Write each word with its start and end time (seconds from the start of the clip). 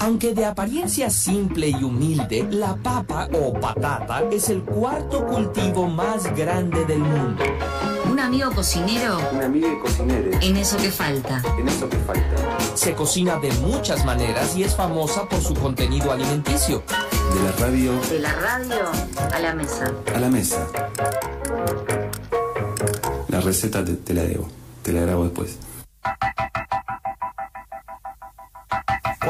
Aunque 0.00 0.34
de 0.34 0.44
apariencia 0.46 1.10
simple 1.10 1.68
y 1.68 1.84
humilde, 1.84 2.46
la 2.50 2.74
papa 2.76 3.28
o 3.34 3.52
patata 3.52 4.22
es 4.32 4.48
el 4.48 4.62
cuarto 4.62 5.26
cultivo 5.26 5.86
más 5.88 6.34
grande 6.34 6.84
del 6.86 7.00
mundo. 7.00 7.44
Un 8.10 8.18
amigo 8.18 8.50
cocinero 8.50 9.18
Un 9.32 9.42
amigo 9.42 9.68
cocinero. 9.80 10.30
en 10.40 10.56
eso 10.56 10.76
que 10.78 10.90
falta. 10.90 11.42
En 11.58 11.68
eso 11.68 11.88
que 11.88 11.98
falta. 11.98 12.58
Se 12.74 12.94
cocina 12.94 13.36
de 13.38 13.52
muchas 13.60 14.04
maneras 14.04 14.56
y 14.56 14.64
es 14.64 14.74
famosa 14.74 15.28
por 15.28 15.40
su 15.42 15.54
contenido 15.54 16.10
alimenticio. 16.10 16.82
De 17.34 17.42
la 17.44 17.52
radio 17.52 17.92
De 18.10 18.18
la 18.20 18.32
radio 18.32 18.76
a 19.32 19.38
la 19.38 19.54
mesa. 19.54 19.92
a 20.14 20.18
la 20.18 20.28
mesa. 20.30 20.66
La 23.28 23.40
receta 23.40 23.84
te, 23.84 23.92
te 23.94 24.14
la 24.14 24.22
debo. 24.22 24.48
Te 24.82 24.92
la 24.92 25.02
grabo 25.02 25.24
después. 25.24 25.56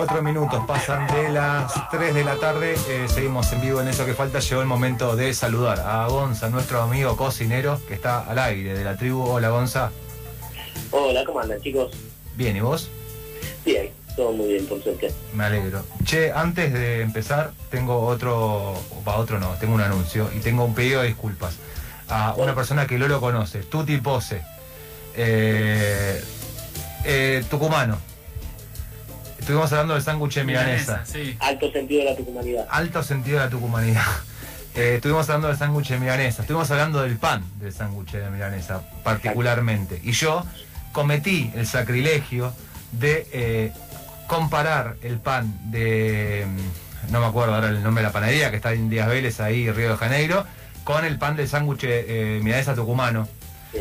Cuatro 0.00 0.22
minutos 0.22 0.64
pasan 0.66 1.06
de 1.08 1.28
las 1.28 1.90
3 1.90 2.14
de 2.14 2.24
la 2.24 2.36
tarde. 2.36 2.74
eh, 2.88 3.06
seguimos 3.06 3.52
en 3.52 3.60
vivo 3.60 3.82
en 3.82 3.88
eso 3.88 4.06
que 4.06 4.14
falta. 4.14 4.38
Llegó 4.38 4.62
el 4.62 4.66
momento 4.66 5.14
de 5.14 5.34
saludar 5.34 5.80
a 5.80 6.06
Gonza, 6.06 6.48
nuestro 6.48 6.80
amigo 6.80 7.18
cocinero 7.18 7.78
que 7.86 7.92
está 7.92 8.20
al 8.20 8.38
aire 8.38 8.72
de 8.72 8.82
la 8.82 8.96
tribu. 8.96 9.22
Hola 9.22 9.50
Gonza. 9.50 9.92
Hola, 10.90 11.22
¿cómo 11.26 11.40
andan 11.40 11.60
chicos? 11.60 11.92
Bien, 12.34 12.56
¿y 12.56 12.62
vos? 12.62 12.88
Bien, 13.66 13.90
todo 14.16 14.32
muy 14.32 14.54
bien, 14.54 14.64
por 14.64 14.82
suerte. 14.82 15.12
Me 15.34 15.44
alegro. 15.44 15.84
Che, 16.02 16.32
antes 16.32 16.72
de 16.72 17.02
empezar, 17.02 17.52
tengo 17.68 18.00
otro, 18.00 18.80
para 19.04 19.18
otro 19.18 19.38
no, 19.38 19.50
tengo 19.60 19.74
un 19.74 19.82
anuncio 19.82 20.30
y 20.34 20.38
tengo 20.38 20.64
un 20.64 20.74
pedido 20.74 21.02
de 21.02 21.08
disculpas 21.08 21.56
a 22.08 22.32
una 22.38 22.54
persona 22.54 22.86
que 22.86 22.96
no 22.96 23.06
lo 23.06 23.20
conoce, 23.20 23.64
Tuti 23.64 23.98
Pose, 23.98 24.40
eh, 25.14 26.24
eh, 27.04 27.44
tucumano. 27.50 28.09
Estuvimos 29.50 29.72
hablando 29.72 29.94
del 29.94 30.02
sándwich 30.04 30.34
de 30.36 30.44
milanesa. 30.44 31.04
sí. 31.04 31.36
Alto 31.40 31.72
sentido 31.72 32.04
de 32.04 32.10
la 32.10 32.16
tucumanidad. 32.16 32.68
Alto 32.70 33.02
sentido 33.02 33.38
de 33.38 33.44
la 33.44 33.50
tucumanidad. 33.50 34.02
Eh, 34.76 34.94
estuvimos 34.94 35.28
hablando 35.28 35.48
del 35.48 35.56
sándwich 35.56 35.88
de 35.88 35.98
milanesa, 35.98 36.42
estuvimos 36.42 36.70
hablando 36.70 37.02
del 37.02 37.16
pan 37.16 37.42
del 37.58 37.72
sándwich 37.72 38.12
de 38.12 38.30
milanesa 38.30 38.88
particularmente. 39.02 40.00
Y 40.04 40.12
yo 40.12 40.44
cometí 40.92 41.50
el 41.56 41.66
sacrilegio 41.66 42.54
de 42.92 43.26
eh, 43.32 43.72
comparar 44.28 44.94
el 45.02 45.18
pan 45.18 45.52
de, 45.72 46.46
mm, 46.46 47.12
no 47.12 47.18
me 47.18 47.26
acuerdo 47.26 47.56
ahora 47.56 47.70
el 47.70 47.82
nombre 47.82 48.02
de 48.02 48.08
la 48.10 48.12
panadería, 48.12 48.52
que 48.52 48.58
está 48.58 48.72
en 48.72 48.88
Díaz 48.88 49.08
Vélez, 49.08 49.40
ahí 49.40 49.68
Río 49.72 49.90
de 49.90 49.96
Janeiro, 49.96 50.46
con 50.84 51.04
el 51.04 51.18
pan 51.18 51.34
del 51.34 51.48
sándwich 51.48 51.80
eh, 51.82 52.38
milanesa 52.40 52.76
tucumano. 52.76 53.26
Sí. 53.72 53.80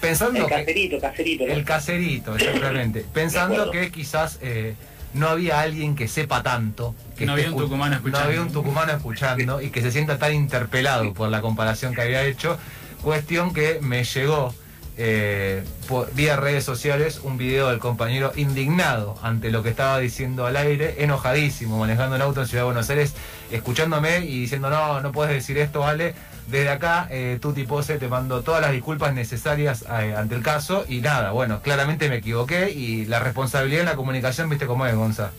Pensando 0.00 0.40
El 0.40 0.46
que... 0.46 0.54
caserito, 0.54 1.00
caserito, 1.00 1.46
¿no? 1.46 1.52
El 1.52 1.64
caserito, 1.64 2.36
exactamente. 2.36 3.04
Pensando 3.12 3.70
que 3.70 3.90
quizás 3.90 4.38
eh, 4.42 4.74
no 5.14 5.28
había 5.28 5.60
alguien 5.60 5.96
que 5.96 6.08
sepa 6.08 6.42
tanto. 6.42 6.94
Que 7.16 7.26
No 7.26 7.32
había 7.32 7.50
un 7.50 7.58
tucumano 7.58 7.96
escuchando. 7.96 8.18
No 8.18 8.24
había 8.24 8.42
un 8.42 8.52
tucumano 8.52 8.92
escuchando 8.92 9.60
y 9.60 9.70
que 9.70 9.82
se 9.82 9.90
sienta 9.90 10.18
tan 10.18 10.34
interpelado 10.34 11.12
por 11.14 11.28
la 11.28 11.40
comparación 11.40 11.94
que 11.94 12.02
había 12.02 12.24
hecho. 12.24 12.58
Cuestión 13.02 13.54
que 13.54 13.78
me 13.80 14.04
llegó 14.04 14.54
eh, 15.00 15.62
por, 15.86 16.12
vía 16.14 16.34
redes 16.34 16.64
sociales 16.64 17.20
un 17.22 17.38
video 17.38 17.68
del 17.68 17.78
compañero 17.78 18.32
indignado 18.34 19.16
ante 19.22 19.50
lo 19.52 19.62
que 19.62 19.68
estaba 19.68 20.00
diciendo 20.00 20.44
al 20.44 20.56
aire, 20.56 20.96
enojadísimo, 20.98 21.78
manejando 21.78 22.16
un 22.16 22.22
auto 22.22 22.40
en 22.40 22.48
Ciudad 22.48 22.62
de 22.62 22.66
Buenos 22.66 22.90
Aires, 22.90 23.14
escuchándome 23.52 24.18
y 24.24 24.40
diciendo, 24.40 24.70
no, 24.70 25.00
no 25.00 25.12
puedes 25.12 25.32
decir 25.32 25.56
esto, 25.58 25.80
vale. 25.80 26.14
Desde 26.48 26.70
acá, 26.70 27.06
eh, 27.10 27.38
Tuti 27.40 27.64
Pose, 27.64 27.98
te 27.98 28.08
mando 28.08 28.42
todas 28.42 28.62
las 28.62 28.72
disculpas 28.72 29.12
necesarias 29.12 29.82
eh, 29.82 30.14
ante 30.16 30.34
el 30.34 30.42
caso 30.42 30.86
y 30.88 31.00
nada, 31.02 31.30
bueno, 31.32 31.60
claramente 31.60 32.08
me 32.08 32.16
equivoqué 32.16 32.70
y 32.70 33.04
la 33.04 33.18
responsabilidad 33.20 33.80
en 33.80 33.86
la 33.86 33.96
comunicación, 33.96 34.48
viste 34.48 34.66
cómo 34.66 34.86
es, 34.86 34.94
Gonza. 34.94 35.30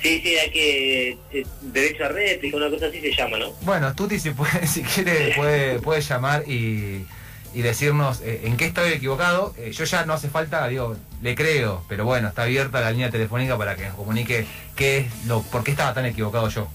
Sí, 0.00 0.20
sí, 0.22 0.36
hay 0.38 0.50
que... 0.50 1.10
eh, 1.32 1.46
derecho 1.60 2.04
a 2.04 2.08
réplica, 2.08 2.56
una 2.56 2.70
cosa 2.70 2.86
así 2.86 3.00
se 3.00 3.12
llama, 3.12 3.38
¿no? 3.38 3.50
Bueno, 3.62 3.92
Tuti, 3.96 4.20
si, 4.20 4.30
puede, 4.30 4.66
si 4.68 4.82
quiere, 4.82 5.34
puede, 5.36 5.80
puede 5.80 6.00
llamar 6.02 6.44
y, 6.48 7.04
y 7.52 7.62
decirnos 7.62 8.20
eh, 8.22 8.42
en 8.44 8.56
qué 8.56 8.66
estoy 8.66 8.92
equivocado. 8.92 9.54
Eh, 9.58 9.72
yo 9.72 9.84
ya 9.84 10.06
no 10.06 10.12
hace 10.12 10.28
falta, 10.28 10.68
digo, 10.68 10.96
le 11.20 11.34
creo, 11.34 11.84
pero 11.88 12.04
bueno, 12.04 12.28
está 12.28 12.44
abierta 12.44 12.80
la 12.80 12.92
línea 12.92 13.10
telefónica 13.10 13.58
para 13.58 13.74
que 13.74 13.86
nos 13.86 13.96
comunique 13.96 14.46
qué 14.76 14.98
es 14.98 15.26
lo, 15.26 15.42
por 15.42 15.64
qué 15.64 15.72
estaba 15.72 15.92
tan 15.94 16.06
equivocado 16.06 16.48
yo. 16.48 16.68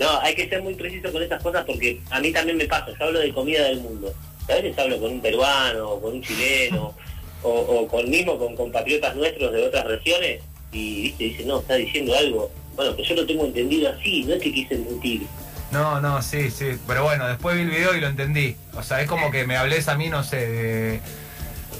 No, 0.00 0.20
hay 0.20 0.34
que 0.34 0.48
ser 0.48 0.62
muy 0.62 0.74
preciso 0.74 1.12
con 1.12 1.22
estas 1.22 1.42
cosas 1.42 1.64
porque 1.66 2.00
a 2.10 2.20
mí 2.20 2.32
también 2.32 2.56
me 2.56 2.64
pasa. 2.64 2.86
Yo 2.98 3.04
hablo 3.04 3.18
de 3.20 3.32
comida 3.32 3.64
del 3.64 3.80
mundo. 3.80 4.12
A 4.48 4.54
veces 4.54 4.76
hablo 4.78 4.98
con 4.98 5.12
un 5.12 5.20
peruano, 5.20 5.90
o 5.90 6.00
con 6.00 6.14
un 6.14 6.22
chileno, 6.22 6.94
o, 7.42 7.50
o 7.50 7.86
con 7.86 8.08
mismo 8.08 8.38
con 8.38 8.56
compatriotas 8.56 9.14
nuestros 9.14 9.52
de 9.52 9.66
otras 9.66 9.84
regiones 9.84 10.40
y 10.72 11.02
viste, 11.02 11.24
dice, 11.24 11.44
no, 11.44 11.60
está 11.60 11.74
diciendo 11.74 12.14
algo. 12.16 12.50
Bueno, 12.76 12.96
que 12.96 13.04
yo 13.04 13.14
lo 13.14 13.26
tengo 13.26 13.44
entendido 13.44 13.90
así, 13.90 14.24
no 14.24 14.34
es 14.34 14.42
que 14.42 14.52
quise 14.52 14.76
mentir. 14.76 15.22
No, 15.72 16.00
no, 16.00 16.20
sí, 16.22 16.50
sí, 16.50 16.66
pero 16.86 17.04
bueno, 17.04 17.28
después 17.28 17.56
vi 17.56 17.62
el 17.62 17.70
video 17.70 17.94
y 17.94 18.00
lo 18.00 18.08
entendí. 18.08 18.56
O 18.74 18.82
sea, 18.82 19.00
es 19.02 19.08
como 19.08 19.30
que 19.30 19.46
me 19.46 19.56
hables 19.56 19.88
a 19.88 19.96
mí, 19.96 20.08
no 20.08 20.24
sé, 20.24 20.48
de... 20.48 21.00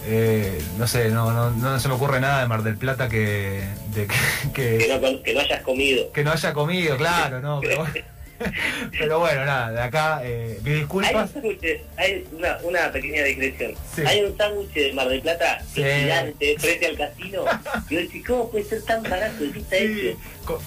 eh, 0.07 0.61
no 0.79 0.87
sé, 0.87 1.09
no, 1.11 1.33
no, 1.33 1.51
no 1.51 1.79
se 1.81 1.89
me 1.89 1.95
ocurre 1.95 2.21
nada 2.21 2.41
de 2.43 2.49
Mar 2.49 2.63
del 2.63 2.77
Plata 2.77 3.09
que, 3.09 3.63
de 3.95 4.07
que, 4.07 4.15
que- 4.55 4.79
Que 4.79 4.89
no, 4.89 5.01
con- 5.01 5.23
que 5.23 5.35
no 5.35 5.41
hayas 5.41 5.63
comido. 5.63 6.13
que 6.13 6.25
no 6.25 6.33
haya 6.33 6.53
comido, 6.53 6.97
claro, 6.97 7.41
no, 7.41 7.61
pero 7.61 7.79
bueno. 7.79 7.95
Pero 8.99 9.19
bueno, 9.19 9.45
nada, 9.45 9.71
de 9.71 9.83
acá, 9.83 10.23
eh, 10.25 10.59
mis 10.63 10.67
Hay, 10.69 10.73
un 10.73 10.79
disculpas. 10.81 11.31
sándwich- 11.35 11.81
hay 11.99 12.27
una, 12.33 12.57
una 12.63 12.91
pequeña 12.91 13.23
digresión. 13.25 13.75
Sí. 13.95 14.01
Hay 14.07 14.23
un 14.25 14.35
sándwich 14.35 14.73
de 14.73 14.93
Mar 14.95 15.09
del 15.11 15.21
Plata 15.21 15.61
Sí. 15.75 15.83
gigante 15.85 16.57
frente 16.59 16.87
al 16.87 16.97
casino. 16.97 17.45
Y 17.91 17.95
yo 17.95 18.01
decía, 18.01 18.23
¿cómo 18.27 18.51
puede 18.51 18.65
ser 18.65 18.83
tan 18.85 19.03
barato? 19.03 19.45
¿De 19.45 19.51
qué 19.53 19.59
está 19.59 19.77
Sí, 19.77 20.17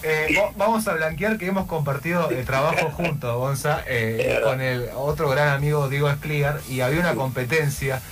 eh, 0.03 0.39
vamos 0.55 0.87
a 0.87 0.93
blanquear 0.93 1.39
que 1.39 1.47
hemos 1.47 1.65
compartido 1.65 2.29
eh, 2.29 2.43
trabajo 2.45 2.91
juntos, 2.91 3.35
Gonza, 3.37 3.83
eh, 3.87 4.39
con 4.43 4.61
el 4.61 4.89
otro 4.95 5.27
gran 5.29 5.47
amigo 5.47 5.89
Diego 5.89 6.11
Espligar, 6.11 6.59
y 6.69 6.81
había 6.81 6.99
una 6.99 7.15
competencia. 7.15 8.03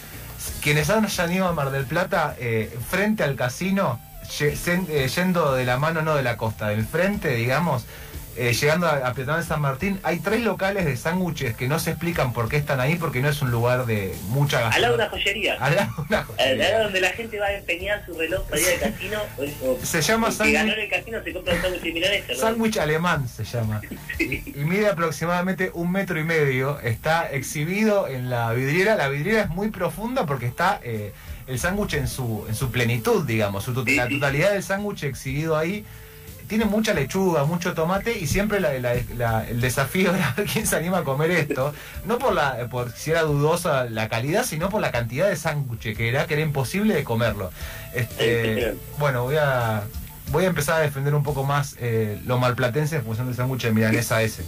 Quienes 0.62 0.90
han 0.90 1.32
ido 1.32 1.48
a 1.48 1.54
Mar 1.54 1.72
del 1.72 1.86
Plata, 1.86 2.36
eh, 2.40 2.78
frente 2.90 3.24
al 3.24 3.36
casino, 3.36 4.00
eh, 4.40 5.10
yendo 5.14 5.54
de 5.54 5.66
la 5.66 5.78
mano, 5.78 6.02
no 6.02 6.16
de 6.16 6.24
la 6.24 6.38
costa, 6.38 6.70
del 6.70 6.86
frente, 6.86 7.30
digamos, 7.36 7.86
eh, 8.38 8.54
llegando 8.54 8.88
a, 8.88 9.08
a 9.08 9.14
Peatonal 9.14 9.44
San 9.44 9.62
Martín, 9.62 10.00
hay 10.04 10.20
tres 10.20 10.42
locales 10.42 10.86
de 10.86 10.96
sándwiches 10.96 11.56
que 11.56 11.68
no 11.68 11.80
se 11.80 11.92
explican 11.92 12.34
por 12.34 12.48
qué 12.50 12.58
están 12.58 12.80
ahí, 12.80 12.96
porque 12.96 13.22
no 13.22 13.30
es 13.30 13.42
un 13.42 13.52
lugar 13.52 13.86
de 13.86 14.16
mucha 14.30 14.70
Al 14.70 14.82
lado 14.82 14.94
de 14.98 15.04
una 15.04 15.10
gastronomía. 15.10 15.12
joyería. 15.12 15.54
Al 15.66 15.76
lado 15.76 15.94
de 15.98 16.02
una 16.08 16.18
Al 16.20 16.26
joyería. 16.26 16.70
lado 16.72 16.84
donde 16.86 17.02
la 17.02 17.10
gente 17.10 17.40
va 17.40 17.46
a 17.48 17.54
empeñar 17.54 18.06
su 18.06 18.14
reloj 18.18 18.48
para 18.48 18.62
ir 18.62 18.68
al 18.84 18.92
casino. 18.92 19.20
o- 19.38 19.72
o- 19.72 19.80
Se 19.86 20.02
llama 20.02 20.30
sándwich- 20.32 20.54
ganó 20.54 20.74
el 20.74 20.90
casino 20.90 21.24
se 21.24 21.34
compra 21.34 21.54
un 21.56 21.62
sándwich 21.62 21.82
de 21.84 21.92
milanesa, 21.94 22.34
¿no? 22.34 22.40
Sándwich 22.40 22.78
alemán 22.78 23.28
se 23.28 23.44
llama. 23.44 23.82
Y, 24.20 24.36
y 24.50 24.64
mide 24.66 24.88
aproximadamente 24.88 25.72
un 25.74 25.92
metro 25.92 26.20
y 26.20 26.24
medio. 26.24 26.80
Está 26.80 27.30
exhibido 27.32 28.08
en 28.08 28.30
la 28.30 28.54
vidriera. 28.54 28.96
La 28.96 29.08
vidriera 29.10 29.42
es 29.42 29.50
muy 29.50 29.70
profunda 29.72 30.26
porque 30.26 30.46
está 30.46 30.80
eh, 30.84 31.12
el 31.48 31.60
sándwich 31.60 31.96
en 31.96 32.08
su, 32.08 32.46
en 32.48 32.56
su 32.56 32.72
plenitud, 32.72 33.26
digamos. 33.26 33.64
Su, 33.64 33.74
la 33.86 34.08
totalidad 34.08 34.52
del 34.54 34.64
sándwich 34.64 35.04
exhibido 35.04 35.58
ahí. 35.58 35.86
Tiene 36.52 36.66
mucha 36.66 36.94
lechuga, 36.94 37.46
mucho 37.46 37.74
tomate 37.74 38.20
y 38.20 38.28
siempre 38.28 38.60
la- 38.60 38.74
la- 38.74 38.96
la- 39.16 39.48
el 39.48 39.62
desafío 39.62 40.14
era 40.14 40.34
ver 40.36 40.46
quién 40.48 40.68
se 40.68 40.76
anima 40.76 40.98
a 40.98 41.04
comer 41.06 41.32
esto. 41.32 41.74
No 42.06 42.18
por 42.20 42.34
la 42.34 42.68
por 42.70 42.92
si 42.92 43.12
era 43.12 43.22
dudosa 43.22 43.86
la 43.86 44.10
calidad, 44.10 44.44
sino 44.44 44.68
por 44.70 44.82
la 44.82 44.92
cantidad 44.92 45.30
de 45.30 45.38
sándwich 45.38 45.96
que 45.96 46.10
era, 46.10 46.28
que 46.28 46.34
era 46.34 46.44
imposible 46.44 46.94
de 46.94 47.06
comerlo. 47.06 47.52
Este, 47.94 48.76
bueno, 49.00 49.24
voy 49.24 49.38
a, 49.40 49.84
voy 50.32 50.44
a 50.44 50.48
empezar 50.48 50.76
a 50.76 50.84
defender 50.84 51.16
un 51.16 51.24
poco 51.24 51.46
más 51.46 51.78
eh, 51.80 52.20
lo 52.26 52.38
malplatense 52.38 52.98
en 52.98 53.06
función 53.06 53.28
del 53.28 53.36
sándwich 53.38 53.62
de 53.64 53.72
milanesa 53.72 54.22
ese. 54.22 54.44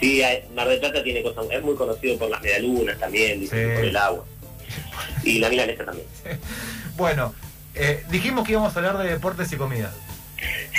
Sí, 0.00 0.22
Mar 0.54 0.68
del 0.68 0.80
Plata 0.80 1.02
tiene 1.02 1.22
cosas. 1.22 1.46
Es 1.50 1.62
muy 1.62 1.76
conocido 1.76 2.18
por 2.18 2.28
las 2.28 2.42
medialunas 2.42 2.98
también, 2.98 3.40
Sí. 3.40 3.48
por 3.48 3.84
el 3.86 3.96
agua. 3.96 4.24
Y 5.24 5.38
la 5.38 5.48
milanesa 5.48 5.82
también. 5.86 6.06
Bueno, 6.98 7.34
eh, 7.74 8.04
dijimos 8.10 8.44
que 8.44 8.52
íbamos 8.52 8.76
a 8.76 8.78
hablar 8.78 8.98
de 8.98 9.08
deportes 9.08 9.50
y 9.54 9.56
comida. 9.56 9.90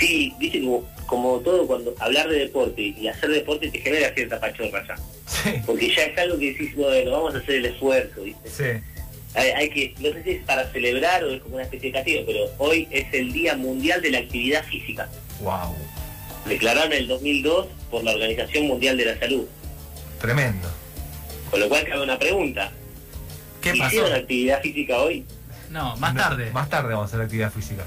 Sí, 0.02 0.34
viste, 0.40 0.60
como, 0.62 0.84
como 1.06 1.40
todo, 1.40 1.66
cuando 1.68 1.94
hablar 2.00 2.28
de 2.30 2.40
deporte 2.40 2.82
y 2.82 3.08
hacer 3.08 3.30
deporte 3.30 3.70
te 3.70 3.80
genera 3.80 4.14
cierta 4.14 4.40
pachorra 4.40 4.86
ya. 4.88 4.96
Sí, 5.28 5.62
Porque 5.66 5.94
ya 5.96 6.04
es 6.04 6.18
algo 6.18 6.38
que 6.40 6.52
decís, 6.52 6.76
bueno, 6.76 7.12
vamos 7.12 7.36
a 7.36 7.38
hacer 7.38 7.56
el 7.56 7.66
esfuerzo, 7.68 8.22
¿viste? 8.24 8.50
sí. 8.50 8.84
Hay, 9.34 9.50
hay 9.52 9.70
que, 9.70 9.94
no 10.00 10.12
sé 10.12 10.24
si 10.24 10.30
es 10.32 10.44
para 10.44 10.70
celebrar 10.74 11.24
o 11.24 11.30
es 11.32 11.42
como 11.42 11.56
una 11.56 11.64
especie 11.64 11.90
de 11.90 11.94
castigo, 11.94 12.24
pero 12.26 12.40
hoy 12.58 12.86
es 12.92 13.14
el 13.14 13.32
Día 13.32 13.56
Mundial 13.56 14.02
de 14.02 14.12
la 14.12 14.18
Actividad 14.18 14.66
Física. 14.66 15.08
Wow, 15.40 15.74
Declararon 16.48 16.92
en 16.92 16.98
el 17.04 17.08
2002 17.08 17.68
por 17.90 18.04
la 18.04 18.12
Organización 18.12 18.68
Mundial 18.68 18.98
de 18.98 19.06
la 19.06 19.18
Salud. 19.20 19.46
tremendo. 20.20 20.68
Con 21.50 21.60
lo 21.62 21.70
cual 21.70 21.86
cabe 21.88 22.04
una 22.04 22.20
pregunta. 22.20 22.72
¿Qué 23.62 23.70
pasó? 23.76 23.86
¿Hicieron 23.86 24.14
actividad 24.14 24.62
física 24.62 24.98
hoy? 25.00 25.26
No, 25.70 25.96
más 25.98 26.14
No, 26.14 26.20
tarde. 26.22 26.52
Más 26.52 26.70
tarde 26.70 26.90
vamos 26.90 27.04
a 27.04 27.08
hacer 27.08 27.22
actividad 27.22 27.52
física. 27.54 27.86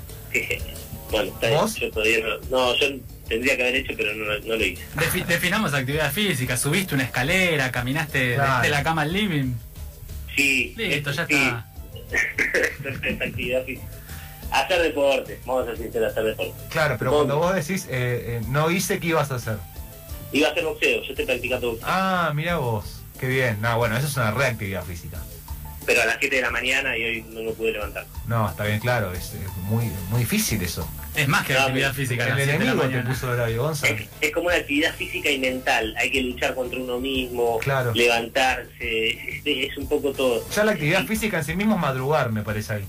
Bueno, 1.14 1.32
está 1.34 1.50
¿Vos? 1.50 1.74
yo 1.76 1.90
todavía 1.90 2.18
no, 2.20 2.38
no, 2.50 2.74
yo 2.76 2.86
tendría 3.28 3.56
que 3.56 3.62
haber 3.62 3.76
hecho, 3.76 3.92
pero 3.96 4.14
no, 4.14 4.24
no 4.24 4.56
lo 4.56 4.64
hice. 4.64 4.82
Defi- 4.96 5.24
definamos 5.26 5.72
actividad 5.74 6.12
física. 6.12 6.56
Subiste 6.56 6.94
una 6.94 7.04
escalera, 7.04 7.70
caminaste 7.72 8.34
Claro. 8.34 8.62
desde 8.62 8.70
la 8.70 8.82
cama 8.82 9.02
al 9.02 9.12
living. 9.12 9.54
Sí, 10.36 10.74
Listo, 10.76 11.10
esto 11.10 11.12
ya 11.12 11.26
sí. 11.26 11.34
está. 11.34 11.66
Actividad 13.24 13.64
física. 13.64 13.86
Hacer 14.50 14.82
deporte, 14.82 15.40
vamos 15.46 15.64
a 15.64 15.66
ser 15.70 15.78
sinceros, 15.78 16.12
hacer 16.12 16.24
deporte. 16.24 16.52
Claro, 16.70 16.96
pero 16.98 17.10
Supongo. 17.10 17.28
cuando 17.38 17.46
vos 17.46 17.54
decís, 17.66 17.86
eh, 17.90 18.40
eh, 18.40 18.46
no 18.48 18.70
hice, 18.70 19.00
¿qué 19.00 19.08
ibas 19.08 19.30
a 19.32 19.36
hacer? 19.36 19.56
Iba 20.32 20.48
a 20.48 20.50
hacer 20.52 20.64
boxeo, 20.64 21.02
yo 21.02 21.10
estoy 21.10 21.24
practicando 21.26 21.70
boxeo. 21.70 21.88
Ah, 21.90 22.32
mira 22.34 22.56
vos. 22.58 23.00
Qué 23.18 23.26
bien. 23.28 23.60
No, 23.60 23.76
bueno, 23.78 23.96
eso 23.96 24.06
es 24.06 24.16
una 24.16 24.30
reactividad 24.32 24.84
física. 24.84 25.18
Pero 25.86 26.02
a 26.02 26.06
las 26.06 26.16
7 26.20 26.36
de 26.36 26.42
la 26.42 26.50
mañana 26.50 26.96
y 26.96 27.04
hoy 27.04 27.22
no 27.30 27.42
me 27.42 27.52
pude 27.52 27.72
levantar. 27.72 28.06
No, 28.26 28.48
está 28.48 28.64
bien 28.64 28.80
claro, 28.80 29.12
es, 29.12 29.34
es 29.34 29.56
muy, 29.64 29.84
muy 30.10 30.20
difícil 30.20 30.62
eso. 30.62 30.88
Es 31.16 31.28
más 31.28 31.46
que 31.46 31.54
No, 31.54 31.60
actividad 31.60 31.92
física 31.94 32.24
a 32.24 32.26
El 32.28 32.32
las 32.36 32.44
7 32.44 32.52
de 32.52 32.64
la 32.64 32.72
enemigo 32.72 32.88
te 33.02 33.08
puso 33.08 33.30
horario, 33.30 33.62
Gonzalo. 33.62 33.94
Es, 33.94 34.08
es 34.20 34.30
como 34.32 34.46
una 34.48 34.56
actividad 34.56 34.94
física 34.94 35.30
y 35.30 35.38
mental. 35.38 35.94
Hay 35.98 36.10
que 36.10 36.20
luchar 36.22 36.54
contra 36.54 36.78
uno 36.80 36.98
mismo, 36.98 37.58
Claro. 37.60 37.92
levantarse, 37.94 39.10
es, 39.10 39.42
es 39.46 39.76
un 39.76 39.88
poco 39.88 40.12
todo. 40.12 40.44
Ya 40.50 40.64
la 40.64 40.72
actividad 40.72 41.04
física 41.06 41.38
en 41.38 41.44
sí 41.44 41.54
mismo 41.54 41.74
es 41.76 41.80
madrugar, 41.80 42.30
me 42.32 42.42
parece 42.42 42.74
ahí. 42.74 42.84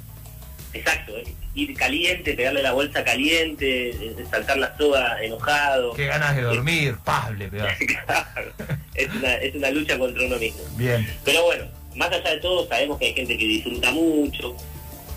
Exacto, 0.74 1.16
eh. 1.18 1.24
ir 1.54 1.74
caliente, 1.78 2.34
pegarle 2.34 2.62
la 2.62 2.74
bolsa 2.74 3.04
caliente, 3.04 3.92
eh, 3.92 4.16
saltar 4.30 4.58
la 4.58 4.76
soga 4.78 5.22
enojado. 5.24 5.94
Qué 5.94 6.08
ganas 6.08 6.36
de 6.36 6.42
dormir, 6.42 6.96
paz, 7.06 7.32
le 7.38 7.48
pegás. 7.48 7.78
Claro, 8.06 8.52
es, 8.96 9.10
una, 9.14 9.36
es 9.36 9.56
una 9.56 9.70
lucha 9.72 9.98
contra 9.98 10.26
uno 10.26 10.38
mismo. 10.38 10.62
Bien. 10.76 11.08
Pero 11.24 11.44
bueno, 11.44 11.66
más 11.96 12.10
allá 12.12 12.32
de 12.32 12.38
todo, 12.40 12.68
sabemos 12.68 12.98
que 13.00 13.06
hay 13.06 13.14
gente 13.14 13.38
que 13.38 13.46
disfruta 13.46 13.92
mucho 13.92 14.56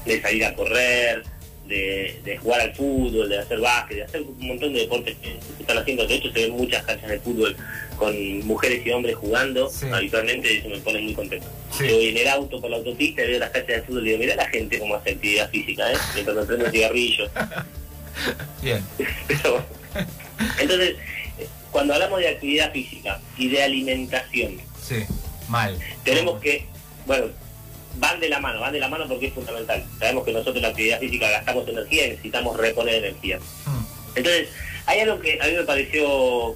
de 0.04 0.20
salir 0.22 0.44
a 0.44 0.54
correr, 0.54 1.24
de, 1.68 2.20
de 2.24 2.36
jugar 2.38 2.60
al 2.62 2.74
fútbol, 2.74 3.28
de 3.28 3.38
hacer 3.38 3.60
básquet, 3.60 3.98
de 3.98 4.02
hacer 4.04 4.22
un 4.22 4.46
montón 4.46 4.72
de 4.72 4.80
deportes 4.80 5.16
que 5.22 5.36
se 5.56 5.60
están 5.62 5.78
haciendo. 5.78 6.06
De 6.06 6.14
hecho, 6.14 6.32
se 6.32 6.40
ven 6.40 6.52
muchas 6.52 6.82
canchas 6.84 7.10
de 7.10 7.20
fútbol 7.20 7.56
con 7.96 8.46
mujeres 8.46 8.84
y 8.86 8.90
hombres 8.90 9.16
jugando 9.16 9.68
Sí. 9.68 9.86
habitualmente 9.92 10.52
y 10.54 10.56
eso 10.58 10.68
me 10.68 10.78
pone 10.78 11.00
muy 11.00 11.14
contento. 11.14 11.46
Sí. 11.76 11.86
Yo 11.88 11.94
voy 11.96 12.08
en 12.08 12.16
el 12.16 12.28
auto 12.28 12.60
por 12.60 12.70
la 12.70 12.76
autopista 12.78 13.22
y 13.24 13.28
veo 13.28 13.38
las 13.40 13.50
canchas 13.50 13.76
de 13.76 13.82
fútbol 13.82 14.02
y 14.02 14.06
digo, 14.10 14.18
mira 14.20 14.34
la 14.36 14.48
gente 14.48 14.78
cómo 14.78 14.94
hace 14.94 15.10
actividad 15.10 15.50
física, 15.50 15.92
¿eh? 15.92 15.96
mientras 16.14 16.36
me 16.36 16.42
prende 16.44 16.64
un 16.64 16.70
cigarrillo. 16.72 17.30
Bien. 18.62 18.82
Pero, 19.28 19.64
entonces, 20.60 20.96
cuando 21.70 21.94
hablamos 21.94 22.18
de 22.20 22.28
actividad 22.28 22.72
física 22.72 23.20
y 23.36 23.48
de 23.48 23.62
alimentación, 23.62 24.56
Sí. 24.82 25.04
Mal. 25.48 25.78
tenemos 26.04 26.40
que, 26.40 26.66
bueno, 27.06 27.26
van 27.98 28.20
de 28.20 28.28
la 28.28 28.40
mano, 28.40 28.60
van 28.60 28.72
de 28.72 28.80
la 28.80 28.88
mano 28.88 29.06
porque 29.08 29.26
es 29.26 29.32
fundamental. 29.32 29.84
Sabemos 29.98 30.24
que 30.24 30.32
nosotros 30.32 30.60
la 30.62 30.68
actividad 30.68 31.00
física 31.00 31.28
gastamos 31.30 31.68
energía 31.68 32.06
y 32.06 32.10
necesitamos 32.10 32.56
reponer 32.56 32.94
energía. 32.96 33.38
Mm. 33.38 34.16
Entonces, 34.16 34.48
hay 34.86 35.00
algo 35.00 35.20
que 35.20 35.38
a 35.40 35.46
mí 35.46 35.52
me 35.54 35.64
pareció 35.64 36.54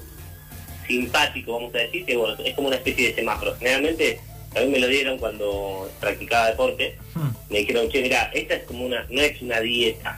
simpático, 0.87 1.53
vamos 1.55 1.75
a 1.75 1.79
decir, 1.79 2.05
que 2.05 2.17
bueno, 2.17 2.37
es 2.45 2.55
como 2.55 2.69
una 2.69 2.77
especie 2.77 3.09
de 3.09 3.15
semáforo. 3.15 3.55
Generalmente, 3.59 4.21
a 4.57 4.61
mí 4.61 4.67
me 4.67 4.79
lo 4.79 4.87
dieron 4.89 5.19
cuando 5.19 5.91
practicaba 6.01 6.49
deporte, 6.49 6.99
Mm. 7.15 7.29
me 7.51 7.59
dijeron, 7.59 7.89
che, 7.91 8.03
mira, 8.03 8.31
esta 8.35 8.55
es 8.55 8.65
como 8.65 8.87
una, 8.87 9.07
no 9.11 9.21
es 9.21 9.41
una 9.43 9.61
dieta, 9.61 10.17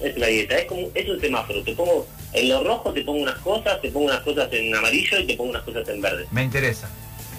no 0.00 0.06
es 0.06 0.16
una 0.16 0.26
dieta, 0.26 0.58
es 0.58 0.64
como, 0.66 0.88
es 0.94 1.08
un 1.08 1.20
semáforo, 1.20 1.62
te 1.62 1.72
pongo, 1.74 2.06
en 2.32 2.48
lo 2.48 2.64
rojo 2.64 2.92
te 2.92 3.02
pongo 3.02 3.22
unas 3.22 3.38
cosas, 3.38 3.80
te 3.80 3.90
pongo 3.90 4.06
unas 4.06 4.20
cosas 4.20 4.48
en 4.52 4.74
amarillo 4.74 5.18
y 5.20 5.26
te 5.26 5.34
pongo 5.36 5.50
unas 5.50 5.62
cosas 5.62 5.88
en 5.88 6.00
verde. 6.00 6.26
Me 6.30 6.42
interesa. 6.44 6.88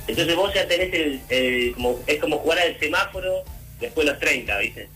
Entonces 0.08 0.36
vos 0.36 0.54
ya 0.54 0.68
tenés 0.68 0.94
el, 0.94 1.22
el- 1.30 1.74
como, 1.74 2.00
es 2.08 2.20
como 2.20 2.38
jugar 2.40 2.60
al 2.60 2.80
semáforo 2.80 3.44
después 3.80 4.06
de 4.06 4.12
los 4.14 4.20
30, 4.22 4.58
¿viste? 4.60 4.88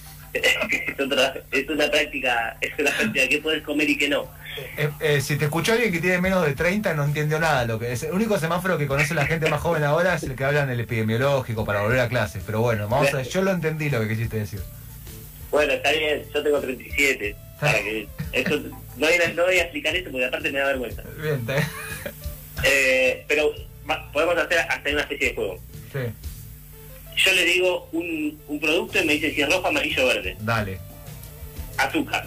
es, 0.32 1.00
otra, 1.00 1.34
es 1.50 1.68
una 1.68 1.90
práctica, 1.90 2.56
es 2.60 2.72
una 2.78 2.90
práctica 2.90 3.28
que 3.28 3.38
puedes 3.38 3.62
comer 3.62 3.90
y 3.90 3.98
que 3.98 4.08
no. 4.08 4.30
Eh, 4.76 4.90
eh, 5.00 5.20
si 5.20 5.36
te 5.36 5.44
escuchó 5.46 5.72
alguien 5.72 5.92
que 5.92 6.00
tiene 6.00 6.20
menos 6.20 6.44
de 6.44 6.54
30 6.54 6.94
no 6.94 7.04
entendió 7.04 7.38
nada 7.38 7.64
lo 7.64 7.78
que 7.78 7.92
es. 7.92 8.02
El 8.02 8.12
único 8.12 8.38
semáforo 8.38 8.78
que 8.78 8.86
conoce 8.86 9.14
la 9.14 9.26
gente 9.26 9.48
más 9.48 9.60
joven 9.60 9.84
ahora 9.84 10.14
es 10.16 10.22
el 10.24 10.34
que 10.36 10.44
habla 10.44 10.62
en 10.64 10.70
el 10.70 10.80
epidemiológico 10.80 11.64
para 11.64 11.82
volver 11.82 12.00
a 12.00 12.08
clases. 12.08 12.42
Pero 12.44 12.60
bueno, 12.60 12.88
vamos 12.88 13.12
a 13.14 13.22
yo 13.22 13.42
lo 13.42 13.52
entendí 13.52 13.90
lo 13.90 14.00
que 14.00 14.08
quisiste 14.08 14.38
decir. 14.38 14.60
Bueno, 15.50 15.72
está 15.72 15.90
bien, 15.92 16.22
yo 16.32 16.42
tengo 16.42 16.60
37, 16.60 17.36
para 17.60 17.78
que 17.78 18.06
esto, 18.32 18.58
no, 18.60 19.06
voy 19.06 19.14
a, 19.14 19.28
no 19.34 19.44
voy 19.44 19.58
a 19.58 19.62
explicar 19.62 19.96
esto 19.96 20.10
porque 20.10 20.26
aparte 20.26 20.52
me 20.52 20.58
da 20.60 20.66
vergüenza. 20.66 21.02
Bien, 21.20 21.34
está 21.40 21.54
bien. 21.54 21.66
Eh, 22.62 23.24
pero 23.26 23.52
va- 23.90 24.12
podemos 24.12 24.36
hacer 24.38 24.58
hasta 24.60 24.90
una 24.90 25.00
especie 25.02 25.28
de 25.30 25.34
juego. 25.34 25.58
Sí, 25.92 25.98
Yo 27.16 27.32
le 27.32 27.44
digo 27.44 27.88
un, 27.92 28.40
un 28.48 28.60
producto 28.60 28.98
y 29.00 29.04
me 29.04 29.12
dice 29.14 29.34
si 29.34 29.42
es 29.42 29.48
rojo, 29.52 29.66
amarillo 29.66 30.04
o 30.04 30.06
verde. 30.08 30.36
dale. 30.40 30.78
Azúcar, 31.76 32.26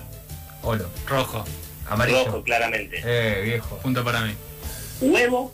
Olo, 0.63 0.89
rojo, 1.07 1.43
Amarillo. 1.89 2.25
rojo, 2.25 2.43
claramente. 2.43 3.01
Eh, 3.03 3.41
viejo. 3.43 3.77
punto 3.79 4.03
para 4.03 4.21
mí. 4.21 4.33
Huevo, 5.01 5.53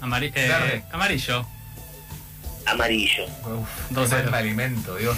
Amari- 0.00 0.32
eh, 0.34 0.48
Verde. 0.48 0.82
amarillo, 0.92 1.46
amarillo. 2.66 3.24
Uf, 3.24 3.90
Dos 3.90 4.10
me 4.10 4.36
alimento, 4.36 4.96
Dios. 4.96 5.16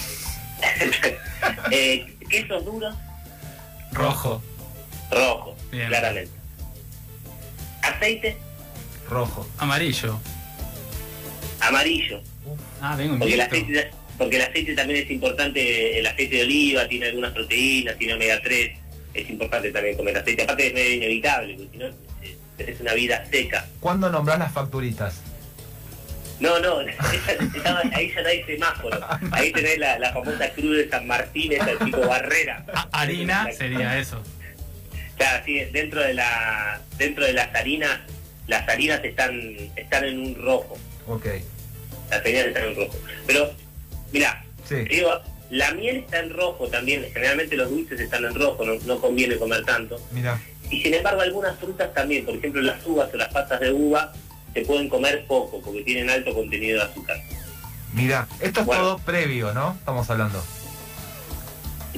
eh, 1.70 2.16
quesos 2.30 2.64
duros, 2.64 2.94
rojo, 3.92 4.42
rojo, 5.10 5.56
Bien. 5.70 5.88
claramente. 5.88 6.32
Aceite, 7.82 8.36
Rojo. 9.10 9.48
amarillo. 9.58 10.20
amarillo. 11.60 12.20
Ah, 12.80 12.96
vengo 12.96 13.18
Porque 13.18 13.34
el, 13.34 13.40
aceite, 13.40 13.90
porque 14.18 14.36
el 14.36 14.42
aceite 14.42 14.74
también 14.74 15.04
es 15.04 15.10
importante, 15.10 15.98
el 15.98 16.06
aceite 16.06 16.36
de 16.36 16.42
oliva 16.42 16.86
tiene 16.88 17.06
algunas 17.06 17.32
proteínas, 17.32 17.96
tiene 17.98 18.14
omega 18.14 18.40
3, 18.42 18.70
es 19.14 19.30
importante 19.30 19.70
también 19.70 19.96
comer 19.96 20.16
aceite, 20.18 20.42
aparte 20.42 20.68
es 20.68 20.74
medio 20.74 20.94
inevitable, 20.94 21.54
porque 21.54 21.70
si 21.72 21.78
no 21.78 21.86
eh, 21.86 22.36
tenés 22.56 22.80
una 22.80 22.94
vida 22.94 23.24
seca. 23.30 23.66
¿Cuándo 23.80 24.10
nombrás 24.10 24.38
las 24.38 24.52
facturitas? 24.52 25.20
No, 26.38 26.58
no, 26.60 26.80
estaba- 27.56 27.80
ahí 27.94 28.12
ya 28.14 28.22
no 28.22 28.28
hay 28.28 28.42
semáforo, 28.44 29.00
ahí 29.32 29.50
tenés 29.52 29.78
la, 29.78 29.98
la 29.98 30.12
famosa 30.12 30.50
cruz 30.50 30.76
de 30.76 30.88
San 30.90 31.06
Martín, 31.06 31.52
esa 31.52 31.76
tipo 31.84 31.98
barrera. 32.06 32.64
Ah, 32.74 32.88
harina 32.92 33.48
sería 33.56 33.98
eso. 33.98 34.22
Claro, 35.16 35.42
sí, 35.46 35.60
dentro 35.72 36.02
de 36.02 36.12
la 36.12 36.78
dentro 36.98 37.24
de 37.24 37.32
las 37.32 37.54
harinas, 37.54 38.00
las 38.46 38.68
harinas 38.68 39.02
están 39.04 39.56
están 39.76 40.04
en 40.04 40.18
un 40.20 40.34
rojo, 40.36 40.76
Ok. 41.06 41.26
las 42.10 42.20
harinas 42.20 42.46
están 42.46 42.64
en 42.64 42.76
rojo. 42.76 42.96
Pero, 43.26 43.50
mira, 44.12 44.42
Sí. 44.68 44.74
Digo, 44.88 45.10
la 45.50 45.70
miel 45.74 45.98
está 45.98 46.18
en 46.18 46.30
rojo 46.30 46.66
también, 46.66 47.04
generalmente 47.12 47.56
los 47.56 47.70
dulces 47.70 48.00
están 48.00 48.24
en 48.24 48.34
rojo, 48.34 48.64
no, 48.64 48.74
no 48.84 49.00
conviene 49.00 49.36
comer 49.36 49.64
tanto. 49.64 50.00
Mira. 50.10 50.40
Y 50.70 50.82
sin 50.82 50.92
embargo 50.94 51.20
algunas 51.20 51.56
frutas 51.60 51.94
también, 51.94 52.24
por 52.24 52.34
ejemplo 52.34 52.60
las 52.62 52.84
uvas 52.84 53.08
o 53.14 53.16
las 53.16 53.32
pastas 53.32 53.60
de 53.60 53.70
uva, 53.70 54.12
se 54.54 54.62
pueden 54.62 54.88
comer 54.88 55.24
poco 55.26 55.60
porque 55.62 55.82
tienen 55.84 56.10
alto 56.10 56.34
contenido 56.34 56.78
de 56.78 56.84
azúcar. 56.90 57.16
Mira, 57.94 58.26
esto 58.40 58.60
es 58.60 58.66
Bueno. 58.66 58.82
todo 58.82 58.98
previo, 58.98 59.52
¿no? 59.54 59.76
Estamos 59.78 60.10
hablando. 60.10 60.42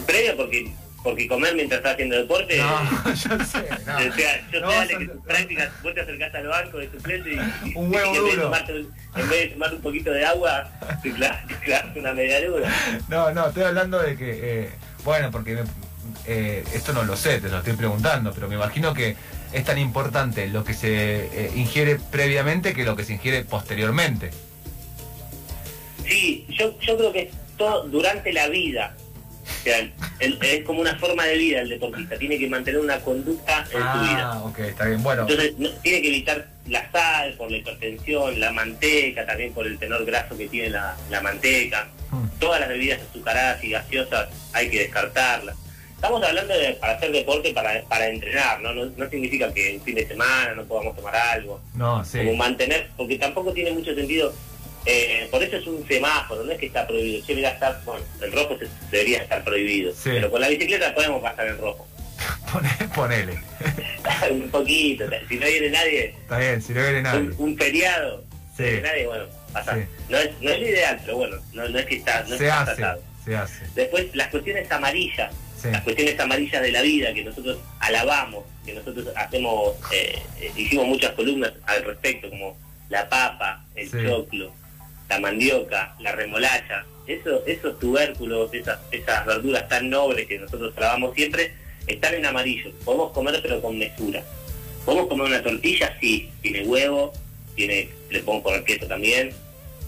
Previo 0.06 0.36
porque 0.36 0.72
porque 1.02 1.28
comer 1.28 1.54
mientras 1.54 1.78
estás 1.78 1.94
haciendo 1.94 2.16
deporte, 2.16 2.58
No, 2.58 3.04
yo 3.14 3.44
sé. 3.44 3.68
No. 3.86 3.96
o 3.96 4.12
sea, 4.14 4.49
yo 4.52 4.61
No 4.61 4.70
sé 4.70 4.76
Ale, 4.78 4.99
que 4.99 5.06
tus 5.06 5.25
prácticas, 5.25 5.82
vos 5.82 5.94
te 5.94 6.00
acercás 6.00 6.34
al 6.34 6.46
banco 6.49 6.78
de 6.78 6.90
suplente 6.90 7.32
y, 7.34 7.75
Un 7.76 7.94
huevo 7.94 8.14
y 8.14 8.16
en 8.18 8.25
vez 8.25 8.37
de 8.37 8.42
tomarte 8.42 8.73
un- 8.75 8.94
en 9.16 9.28
vez 9.30 9.40
de 9.40 9.46
tomar 9.49 9.75
un 9.75 9.80
poquito 9.80 10.11
de 10.11 10.25
agua, 10.26 10.70
te 11.02 11.12
clavas, 11.12 11.46
te 11.46 11.54
clavas 11.56 11.96
una 11.96 12.12
media 12.12 12.40
luna. 12.40 12.75
No, 13.08 13.30
no, 13.32 13.49
estoy 13.49 13.62
hablando 13.64 13.99
de 14.00 14.16
que, 14.16 14.40
eh, 14.64 14.70
bueno, 15.04 15.30
porque 15.30 15.54
me- 15.54 15.62
eh, 16.26 16.64
esto 16.75 16.92
no 16.92 17.04
lo 17.04 17.16
sé, 17.16 17.40
te 17.40 17.49
lo 17.49 17.58
estoy 17.58 17.75
preguntando, 17.75 18.32
pero 18.34 18.49
me 18.49 18.56
imagino 18.56 18.92
que 18.92 19.16
es 19.52 19.64
tan 19.64 19.78
importante 19.78 20.46
lo 20.49 20.64
que 20.64 20.75
se 20.75 21.26
eh, 21.26 21.52
ingiere 21.56 21.96
previamente 22.11 22.75
que 22.75 22.84
lo 22.84 22.96
que 22.96 23.04
se 23.04 23.14
ingiere 23.14 23.44
posteriormente. 23.44 24.30
Sí, 26.06 26.46
yo, 26.50 26.78
yo 26.80 26.96
creo 26.96 27.12
que 27.12 27.23
es 27.23 27.28
todo 27.56 27.84
durante 27.88 28.32
la 28.32 28.49
vida. 28.49 28.94
O 29.58 29.62
sea, 29.64 29.78
el- 30.20 30.38
es 30.40 30.64
como 30.64 30.80
una 30.80 30.94
forma 30.96 31.24
de 31.26 31.36
vida 31.36 31.60
el 31.60 31.68
deportista. 31.68 32.16
Tiene 32.18 32.38
que 32.38 32.48
mantener 32.48 32.80
una 32.80 32.98
conducta 33.00 33.58
en 33.70 33.72
su 33.72 33.76
vida. 33.78 34.32
Ah, 34.32 34.42
ok, 34.44 34.58
está 34.60 34.84
bien. 34.86 35.02
Bueno, 35.02 35.22
Entonces, 35.22 35.54
no- 35.58 35.70
tiene 35.82 36.02
que 36.02 36.08
evitar 36.08 36.46
la 36.66 36.90
sal 36.92 37.34
por 37.34 37.50
la 37.50 37.56
hipertensión, 37.58 38.38
la 38.40 38.52
manteca, 38.52 39.26
también 39.26 39.52
por 39.52 39.66
el 39.66 39.78
tenor 39.78 40.04
graso 40.04 40.36
que 40.36 40.48
tiene 40.48 40.70
la, 40.70 40.96
la 41.10 41.20
manteca. 41.20 41.88
mm, 42.10 42.38
Todas 42.38 42.60
las 42.60 42.68
bebidas 42.68 43.00
azucaradas 43.10 43.62
y 43.64 43.70
gaseosas 43.70 44.28
hay 44.52 44.70
que 44.70 44.78
descartarlas. 44.80 45.56
Estamos 45.94 46.22
hablando 46.22 46.54
de 46.56 46.74
para 46.74 46.92
hacer 46.92 47.10
deporte, 47.10 47.52
para, 47.52 47.82
para 47.82 48.06
entrenar, 48.08 48.60
¿no? 48.60 48.72
¿no? 48.72 48.86
No 48.96 49.10
significa 49.10 49.52
que 49.52 49.76
un 49.76 49.82
fin 49.84 49.96
de 49.96 50.06
semana 50.06 50.54
no 50.54 50.64
podamos 50.64 50.94
tomar 50.94 51.16
algo 51.16 51.60
no, 51.74 52.04
sí. 52.04 52.18
como 52.18 52.34
mantener, 52.36 52.88
porque 52.96 53.18
tampoco 53.18 53.52
tiene 53.52 53.72
mucho 53.72 53.92
sentido. 53.94 54.32
Eh, 54.90 55.28
por 55.30 55.42
eso 55.42 55.57
es 55.59 55.66
un 55.66 55.87
semáforo, 55.87 56.42
no 56.45 56.50
es 56.52 56.59
que 56.59 56.66
está 56.66 56.87
prohibido. 56.87 57.25
Che, 57.26 57.35
mira, 57.35 57.50
está, 57.50 57.80
bueno, 57.85 58.02
el 58.23 58.33
rojo 58.33 58.59
se- 58.59 58.68
debería 58.90 59.23
estar 59.23 59.45
prohibido, 59.45 59.92
Sí. 59.92 60.11
pero 60.14 60.30
con 60.30 60.40
la 60.40 60.49
bicicleta 60.49 60.95
podemos 60.95 61.21
pasar 61.23 61.47
en 61.49 61.59
rojo. 61.59 61.87
Pone- 62.52 62.88
ponele. 62.95 63.38
un 64.30 64.50
poquito, 64.50 65.04
si 65.28 65.37
no 65.37 65.47
viene 65.47 65.71
nadie, 65.71 66.07
Está 66.23 66.38
bien, 66.38 66.62
si 66.62 66.73
no 66.73 66.80
viene 66.83 67.02
nadie. 67.02 67.21
un, 67.21 67.35
un 67.38 67.57
feriado, 67.59 68.25
Sí. 68.57 68.57
si 68.57 68.62
no 68.62 68.66
viene 68.71 68.83
nadie, 68.88 69.07
bueno, 69.07 69.25
pasa. 69.52 69.75
Sí. 69.75 69.80
No, 70.09 70.18
es, 70.18 70.30
no 70.40 70.50
es 70.50 70.59
ideal, 70.61 71.00
pero 71.04 71.16
bueno, 71.18 71.37
no, 71.52 71.68
no 71.68 71.78
es 71.78 71.87
que 71.87 71.97
está, 71.97 72.23
no 72.23 72.28
Se 72.37 72.45
está 72.45 72.62
hace, 72.62 72.75
tratado. 72.76 73.02
se 73.25 73.37
hace. 73.37 73.66
Después, 73.75 74.07
las 74.14 74.28
cuestiones 74.28 74.71
amarillas, 74.73 75.33
las 75.64 75.83
cuestiones 75.83 76.18
amarillas 76.18 76.62
de 76.62 76.73
la 76.73 76.83
vida 76.83 77.12
que 77.12 77.25
nosotros 77.25 77.59
alabamos, 77.80 78.45
que 78.64 78.73
nosotros 78.75 79.09
hacemos, 79.16 79.75
eh, 79.92 80.18
eh, 80.40 80.52
hicimos 80.57 80.87
muchas 80.87 81.12
columnas 81.12 81.52
al 81.66 81.85
respecto, 81.85 82.30
como 82.30 82.57
la 82.88 83.09
papa, 83.09 83.64
el 83.75 83.90
choclo, 83.90 84.52
la 85.08 85.20
mandioca, 85.20 85.94
la 86.00 86.12
remolacha, 86.12 86.84
eso, 87.06 87.44
esos 87.46 87.78
tubérculos, 87.78 88.52
esas, 88.52 88.78
esas 88.90 89.24
verduras 89.26 89.68
tan 89.68 89.88
nobles 89.88 90.26
que 90.26 90.38
nosotros 90.38 90.74
trabajamos 90.74 91.14
siempre, 91.14 91.52
están 91.86 92.14
en 92.14 92.26
amarillo. 92.26 92.70
Podemos 92.84 93.12
comer 93.12 93.40
pero 93.42 93.62
con 93.62 93.78
mesura. 93.78 94.22
Podemos 94.84 95.08
comer 95.08 95.26
una 95.26 95.42
tortilla, 95.42 95.96
sí, 96.00 96.30
tiene 96.42 96.64
huevo, 96.64 97.12
tiene, 97.54 97.88
le 98.10 98.20
pongo 98.20 98.42
poner 98.42 98.64
queso 98.64 98.86
también, 98.86 99.30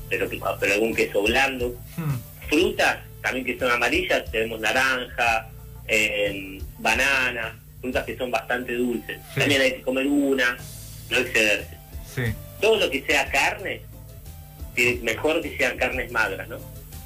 pero, 0.09 0.29
pero 0.59 0.75
algún 0.75 0.95
queso 0.95 1.23
blando. 1.23 1.75
Hmm. 1.97 2.17
Frutas, 2.49 2.99
también 3.23 3.45
que 3.45 3.59
son 3.59 3.71
amarillas, 3.71 4.31
tenemos 4.31 4.61
naranja, 4.61 5.49
eh, 5.87 6.61
banana, 6.79 7.59
frutas 7.81 8.05
que 8.05 8.17
son 8.17 8.31
bastante 8.31 8.75
dulces. 8.75 9.19
Sí. 9.35 9.41
También 9.41 9.61
hay 9.61 9.73
que 9.75 9.83
comer 9.83 10.07
una, 10.07 10.57
no 11.11 11.19
excederse. 11.19 11.77
Sí. 12.15 12.23
Todo 12.61 12.77
lo 12.77 12.91
que 12.91 13.03
sea 13.03 13.31
carne, 13.31 13.83
mejor 15.03 15.41
que 15.43 15.57
sean 15.57 15.77
carnes 15.77 16.11
magras, 16.13 16.49
¿no? 16.49 16.59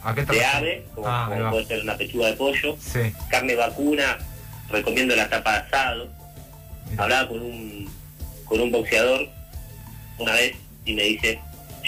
¿A 0.03 0.15
qué 0.15 0.23
te 0.25 0.35
De 0.35 0.45
ave, 0.45 0.85
como, 0.95 1.07
Ah, 1.09 1.31
como 1.33 1.51
puede 1.51 1.67
ser 1.67 1.81
una 1.83 1.97
pechuga 1.97 2.27
de 2.29 2.33
pollo, 2.35 2.77
Sí. 2.81 3.13
carne 3.31 3.55
vacuna, 3.57 4.19
recomiendo 4.71 5.17
la 5.17 5.29
tapa 5.29 5.53
de 5.53 5.59
asado. 5.61 6.09
Hablaba 6.99 7.29
con 7.29 7.41
un, 7.41 7.91
con 8.45 8.61
un 8.61 8.71
boxeador 8.71 9.29
una 10.19 10.33
vez 10.35 10.55
y 10.85 10.95
me 10.95 11.03
dice, 11.05 11.41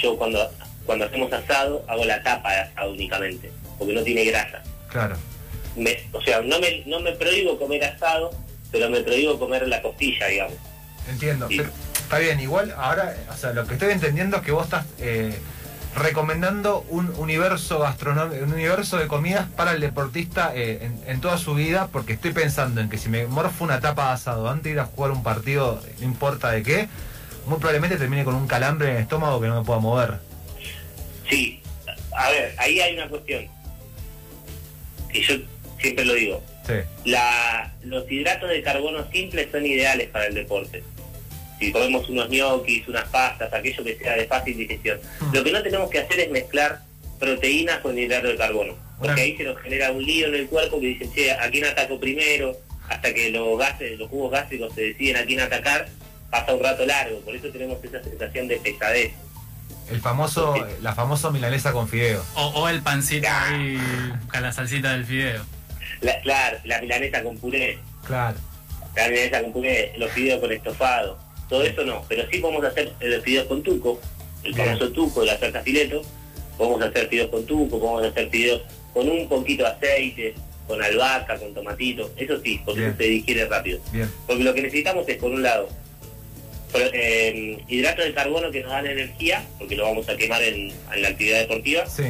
yo 0.02 0.16
cuando, 0.16 0.50
cuando 0.87 1.04
hacemos 1.04 1.33
asado 1.33 1.85
hago 1.88 2.04
la 2.04 2.23
tapa 2.23 2.52
de 2.52 2.61
asado 2.61 2.92
únicamente, 2.92 3.50
porque 3.78 3.92
no 3.92 4.02
tiene 4.02 4.25
grasa. 4.25 4.62
Claro. 4.88 5.16
Me- 5.76 5.99
o 6.12 6.23
sea, 6.23 6.40
no 6.40 6.59
me, 6.59 6.83
no 6.87 7.00
me 7.00 7.12
prohíbo 7.12 7.59
comer 7.59 7.85
asado, 7.85 8.30
pero 8.73 8.88
me 8.88 9.00
prohíbo 9.02 9.38
comer 9.38 9.68
la 9.68 9.83
costilla, 9.83 10.26
digamos. 10.26 10.54
Entiendo. 11.09 11.49
Sí. 11.49 11.59
Pero 11.59 11.71
está 11.95 12.18
bien, 12.18 12.40
igual 12.40 12.75
ahora, 12.78 13.14
o 13.30 13.37
sea, 13.37 13.52
lo 13.52 13.66
que 13.66 13.75
estoy 13.75 13.92
entendiendo 13.92 14.38
es 14.38 14.42
que 14.42 14.52
vos 14.52 14.64
estás 14.64 14.87
eh, 14.99 15.38
recomendando 15.97 16.85
un 16.91 17.12
universo 17.17 17.79
gastronómico, 17.81 18.45
un 18.45 18.53
universo 18.53 18.99
de 18.99 19.07
comidas 19.07 19.49
para 19.57 19.73
el 19.73 19.81
deportista 19.81 20.53
eh, 20.55 20.79
en, 20.83 21.00
en 21.07 21.21
toda 21.21 21.38
su 21.38 21.55
vida, 21.55 21.88
porque 21.91 22.12
estoy 22.12 22.33
pensando 22.33 22.81
en 22.81 22.88
que 22.88 22.99
si 22.99 23.09
me 23.09 23.26
morfo 23.26 23.65
una 23.65 23.81
tapa 23.81 24.09
de 24.09 24.12
asado 24.12 24.49
antes 24.49 24.65
de 24.65 24.71
ir 24.71 24.81
a 24.81 24.85
jugar 24.85 25.11
un 25.11 25.23
partido, 25.23 25.81
no 25.99 26.05
importa 26.05 26.50
de 26.50 26.62
qué, 26.62 26.88
muy 27.47 27.59
probablemente 27.59 27.97
termine 27.97 28.25
con 28.25 28.35
un 28.35 28.47
calambre 28.47 28.91
en 28.91 28.97
el 28.97 29.03
estómago 29.03 29.41
que 29.41 29.49
no 29.49 29.61
me 29.61 29.65
pueda 29.65 29.81
mover. 29.81 30.19
Sí, 31.29 31.61
a 32.12 32.31
ver, 32.31 32.55
ahí 32.59 32.81
hay 32.81 32.95
una 32.95 33.09
cuestión 33.09 33.47
que 35.11 35.23
yo 35.23 35.35
siempre 35.81 36.05
lo 36.05 36.15
digo. 36.15 36.43
Sí. 36.67 36.75
La, 37.05 37.73
los 37.83 38.11
hidratos 38.11 38.50
de 38.50 38.62
carbono 38.62 39.09
simples 39.11 39.49
son 39.50 39.65
ideales 39.65 40.09
para 40.09 40.26
el 40.26 40.35
deporte. 40.35 40.83
Si 41.59 41.73
comemos 41.73 42.09
unos 42.09 42.29
ñoquis, 42.29 42.87
unas 42.89 43.09
pastas, 43.09 43.53
aquello 43.53 43.83
que 43.85 43.97
sea 43.97 44.15
de 44.17 44.27
fácil 44.27 44.57
digestión. 44.57 44.99
Mm. 45.21 45.35
Lo 45.35 45.45
que 45.45 45.53
no 45.53 45.63
tenemos 45.63 45.91
que 45.91 46.01
hacer 46.01 46.21
es 46.21 46.31
mezclar 46.31 46.81
proteínas 47.19 47.79
con 47.81 47.99
hidrato 47.99 48.29
de 48.29 48.37
carbono. 48.37 48.75
Porque 48.99 49.21
ahí 49.21 49.37
se 49.37 49.45
nos 49.45 49.59
genera 49.61 49.91
un 49.93 50.03
lío 50.05 50.29
en 50.29 50.35
el 50.35 50.47
cuerpo 50.49 50.81
que 50.81 50.87
dicen, 50.87 51.13
che, 51.13 51.31
¿a 51.33 51.51
quién 51.51 51.65
ataco 51.65 51.99
primero? 52.01 52.57
Hasta 52.89 53.13
que 53.13 53.31
los 53.31 53.59
gases, 53.59 53.99
los 53.99 54.09
jugos 54.09 54.33
gástricos 54.33 54.75
se 54.75 54.83
deciden 54.83 55.17
a 55.17 55.25
quién 55.27 55.41
atacar, 55.41 55.89
pasa 56.31 56.55
un 56.55 56.63
rato 56.63 56.85
largo. 56.87 57.21
Por 57.21 57.35
eso 57.37 57.49
tenemos 57.49 57.83
esa 57.85 58.03
sensación 58.03 58.49
de 58.49 58.57
pesadez. 58.57 59.13
El 59.91 60.01
famoso, 60.01 60.55
la 60.83 60.95
famosa 60.95 61.31
milanesa 61.31 61.73
con 61.73 61.89
fideo. 61.89 62.25
O, 62.35 62.47
o 62.49 62.69
el 62.69 62.83
pancito 62.83 63.29
Ah. 63.31 63.49
ahí 63.51 63.79
con 64.31 64.43
la 64.43 64.53
salsita 64.53 64.93
del 64.93 65.05
fideo. 65.05 65.45
La, 66.01 66.21
claro, 66.23 66.59
la 66.65 66.81
milanesa 66.81 67.23
con 67.23 67.39
puré, 67.39 67.79
Claro. 68.07 68.37
la 68.97 69.09
milanesa 69.09 69.43
con 69.43 69.53
puré, 69.53 69.93
los 69.97 70.11
fideos 70.13 70.41
con 70.41 70.53
estofado, 70.53 71.19
todo 71.49 71.62
eso 71.62 71.85
no, 71.85 72.03
pero 72.09 72.25
sí 72.31 72.38
podemos 72.38 72.65
hacer 72.65 72.93
los 73.00 73.23
fideos 73.25 73.47
con 73.47 73.62
tuco, 73.62 74.00
el 74.45 74.55
famoso 74.55 74.91
tuco 74.91 75.21
de 75.21 75.26
la 75.26 75.38
salsa 75.38 75.61
fileto, 75.62 76.03
podemos 76.59 76.83
hacer 76.83 77.09
fideos 77.09 77.31
con 77.31 77.45
tuco, 77.47 77.79
podemos 77.81 78.05
hacer 78.05 78.29
fideos 78.31 78.62
con 78.93 79.09
un 79.09 79.29
poquito 79.29 79.65
de 79.65 79.71
aceite, 79.71 80.35
con 80.67 80.83
albahaca, 80.83 81.38
con 81.38 81.55
tomatito, 81.55 82.11
eso 82.17 82.41
sí, 82.43 82.61
porque 82.65 82.81
Bien. 82.81 82.91
eso 82.93 82.99
se 83.03 83.09
digiere 83.09 83.47
rápido. 83.47 83.79
Bien. 83.93 84.11
Porque 84.26 84.43
lo 84.43 84.53
que 84.55 84.62
necesitamos 84.62 85.09
es, 85.09 85.17
por 85.19 85.31
un 85.31 85.43
lado, 85.43 85.69
eh, 86.75 87.59
hidratos 87.69 88.05
de 88.05 88.15
carbono 88.15 88.50
que 88.50 88.62
nos 88.62 88.71
dan 88.71 88.87
energía, 88.87 89.45
porque 89.59 89.76
lo 89.76 89.85
vamos 89.85 90.09
a 90.09 90.17
quemar 90.17 90.43
en, 90.43 90.73
en 90.93 91.03
la 91.03 91.09
actividad 91.09 91.38
deportiva, 91.41 91.87
Sí. 91.87 92.05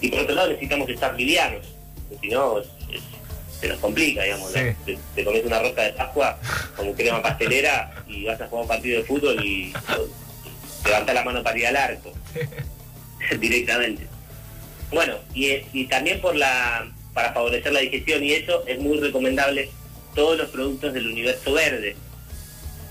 y 0.00 0.08
por 0.08 0.20
otro 0.20 0.34
lado 0.34 0.48
necesitamos 0.48 0.88
estar 0.88 1.14
livianos, 1.14 1.66
porque 2.08 2.28
si 2.28 2.34
no 2.34 2.62
se 3.60 3.68
nos 3.68 3.78
complica, 3.78 4.22
digamos. 4.22 4.52
Sí. 4.52 4.58
¿no? 4.60 4.74
Te, 4.86 4.98
te 5.14 5.24
comes 5.24 5.44
una 5.44 5.60
rosca 5.60 5.82
de 5.82 5.92
Pascua 5.92 6.38
como 6.76 6.94
crema 6.94 7.22
pastelera 7.22 7.92
y 8.08 8.24
vas 8.24 8.40
a 8.40 8.46
jugar 8.46 8.62
un 8.62 8.68
partido 8.68 9.00
de 9.00 9.04
fútbol 9.06 9.44
y 9.44 9.72
levanta 10.84 11.12
la 11.14 11.24
mano 11.24 11.42
para 11.42 11.58
ir 11.58 11.66
al 11.66 11.76
arco 11.76 12.12
directamente. 13.38 14.06
Bueno, 14.92 15.16
y, 15.34 15.48
y 15.72 15.86
también 15.86 16.20
por 16.20 16.34
la 16.36 16.90
para 17.14 17.32
favorecer 17.32 17.72
la 17.72 17.80
digestión 17.80 18.22
y 18.24 18.32
eso 18.32 18.64
es 18.66 18.78
muy 18.78 18.98
recomendable 19.00 19.68
todos 20.14 20.38
los 20.38 20.48
productos 20.50 20.92
del 20.94 21.08
universo 21.08 21.52
verde, 21.52 21.96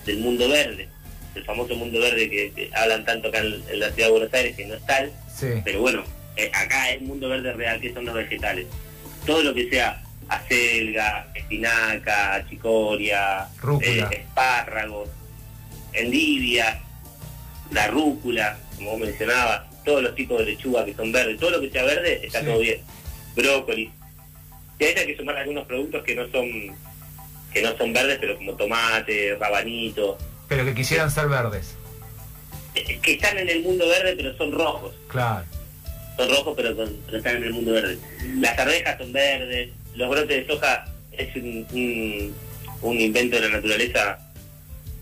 del 0.06 0.18
mundo 0.18 0.48
verde, 0.50 0.88
el 1.36 1.46
famoso 1.46 1.76
mundo 1.76 2.00
verde 2.00 2.30
que, 2.30 2.52
que 2.52 2.70
hablan 2.74 3.06
tanto 3.06 3.30
acá 3.30 3.40
en, 3.40 3.64
en 3.70 3.80
la 3.80 3.92
ciudad 3.92 4.08
de 4.08 4.12
Buenos 4.12 4.34
Aires, 4.34 4.56
que 4.56 4.66
no 4.66 4.76
es 4.76 4.86
tal, 4.86 5.12
Sí. 5.34 5.48
pero 5.64 5.80
bueno, 5.80 6.04
eh, 6.36 6.52
acá 6.54 6.90
es 6.92 7.02
mundo 7.02 7.30
verde 7.30 7.54
real, 7.54 7.80
que 7.80 7.94
son 7.94 8.06
los 8.06 8.14
vegetales. 8.14 8.68
Todo 9.26 9.42
lo 9.42 9.54
que 9.54 9.70
sea 9.70 10.02
acelga, 10.29 11.27
espinaca, 11.36 12.45
chicoria, 12.50 13.48
eh, 13.81 14.05
espárragos, 14.12 15.09
endivia, 15.93 16.81
la 17.71 17.88
rúcula, 17.88 18.57
como 18.77 18.91
vos 18.91 19.00
mencionabas, 19.01 19.63
todos 19.83 20.03
los 20.03 20.15
tipos 20.15 20.39
de 20.39 20.45
lechuga 20.45 20.86
que 20.86 20.93
son 20.93 21.12
verdes, 21.12 21.39
todo 21.39 21.51
lo 21.51 21.62
que 21.62 21.69
sea 21.71 21.83
verde 21.83 22.25
está 22.25 22.39
Sí. 22.39 22.45
todo 22.45 22.59
bien. 22.59 22.79
Brócoli. 23.36 23.91
Y 24.79 24.83
ahí 24.83 24.93
hay 24.98 25.07
que 25.07 25.17
sumar 25.17 25.38
algunos 25.38 25.65
productos 25.65 26.03
que 26.03 26.15
no 26.15 26.29
son 26.31 26.48
que 27.51 27.63
no 27.63 27.75
son 27.77 27.91
verdes, 27.91 28.19
pero 28.21 28.38
como 28.38 28.53
tomate, 28.53 29.36
rabanito, 29.39 30.19
Pero 30.48 30.65
que 30.65 30.75
quisieran 30.75 31.09
ser 31.09 31.27
verdes. 31.27 31.75
eh, 32.75 33.00
que 33.01 33.13
están 33.13 33.39
en 33.39 33.50
el 33.50 33.63
mundo 33.63 33.88
verde 33.88 34.13
pero 34.15 34.38
son 34.38 34.51
rojos. 34.51 34.93
Claro. 35.07 35.43
son 36.15 36.29
rojos 36.29 36.53
pero, 36.55 36.75
con- 36.75 36.95
pero 37.05 37.17
están 37.17 37.38
en 37.38 37.43
el 37.45 37.53
mundo 37.53 37.71
verde. 37.74 37.98
Las 38.39 38.59
arvejas 38.59 38.98
son 39.00 39.12
verdes, 39.13 39.69
los 40.00 40.10
brotes 40.10 40.48
de 40.48 40.48
soja 40.53 40.86
es 41.12 41.36
un, 41.36 41.65
un- 41.72 42.36
un 42.82 43.00
invento 43.00 43.36
de 43.36 43.50
la 43.50 43.58
naturaleza 43.58 44.18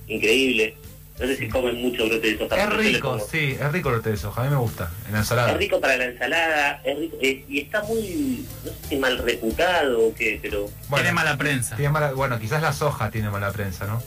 increíble. 0.07 0.75
No 1.19 1.25
sé 1.25 1.35
si 1.35 1.47
comen 1.47 1.81
mucho 1.81 2.07
brote 2.07 2.31
de 2.31 2.37
soja. 2.37 2.55
Es 2.63 2.69
rico, 2.77 3.19
sí, 3.19 3.55
es 3.59 3.71
rico 3.71 3.89
el 3.89 3.95
brote 3.95 4.11
de 4.11 4.17
soja, 4.17 4.41
a 4.41 4.45
mí 4.45 4.51
me 4.51 4.57
gusta, 4.57 4.91
en 5.07 5.13
la 5.13 5.19
ensalada. 5.19 5.51
Es 5.51 5.57
rico 5.57 5.79
para 5.81 5.97
la 5.97 6.05
ensalada, 6.05 6.81
es 6.83 6.97
rico, 6.99 7.17
eh, 7.21 7.43
y 7.49 7.59
está 7.61 7.81
muy, 7.83 8.45
no 8.63 8.71
sé 8.71 8.77
si 8.89 8.95
mal 8.97 9.17
reputado 9.19 9.99
o 10.07 10.13
qué, 10.13 10.37
pero 10.41 10.69
Bueno, 10.89 11.03
Tiene 11.03 11.13
mala 11.13 11.35
prensa. 11.37 11.75
tiene 11.75 11.89
mala- 11.91 12.13
bueno, 12.13 12.39
quizás 12.39 12.61
la 12.61 12.71
soja 12.73 13.09
tiene 13.09 13.29
mala 13.31 13.51
prensa, 13.51 13.85
¿no? 13.87 14.01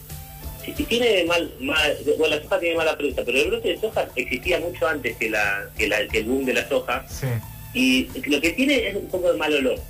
si, 0.65 0.73
si 0.75 0.85
tiene 0.85 1.25
mal, 1.25 1.53
mal, 1.61 1.97
bueno, 2.19 2.37
la 2.37 2.43
soja 2.43 2.61
tiene 2.61 2.77
mala 2.77 2.97
prensa, 2.97 3.23
pero 3.25 3.39
el 3.39 3.49
brote 3.51 3.69
de 3.71 3.81
soja 3.81 4.07
existía 4.15 4.61
mucho 4.61 4.87
antes 4.87 5.17
que, 5.17 5.31
la, 5.31 5.69
que, 5.77 5.89
la, 5.89 6.07
que 6.07 6.19
el 6.19 6.25
boom 6.27 6.45
de 6.45 6.55
la 6.55 6.69
soja, 6.69 7.05
Sí, 7.09 7.27
y 7.75 8.09
lo 8.31 8.41
que 8.41 8.51
tiene 8.51 8.89
es 8.89 8.95
un 8.97 9.09
poco 9.09 9.33
de 9.33 9.39
mal 9.39 9.53
olor. 9.55 9.81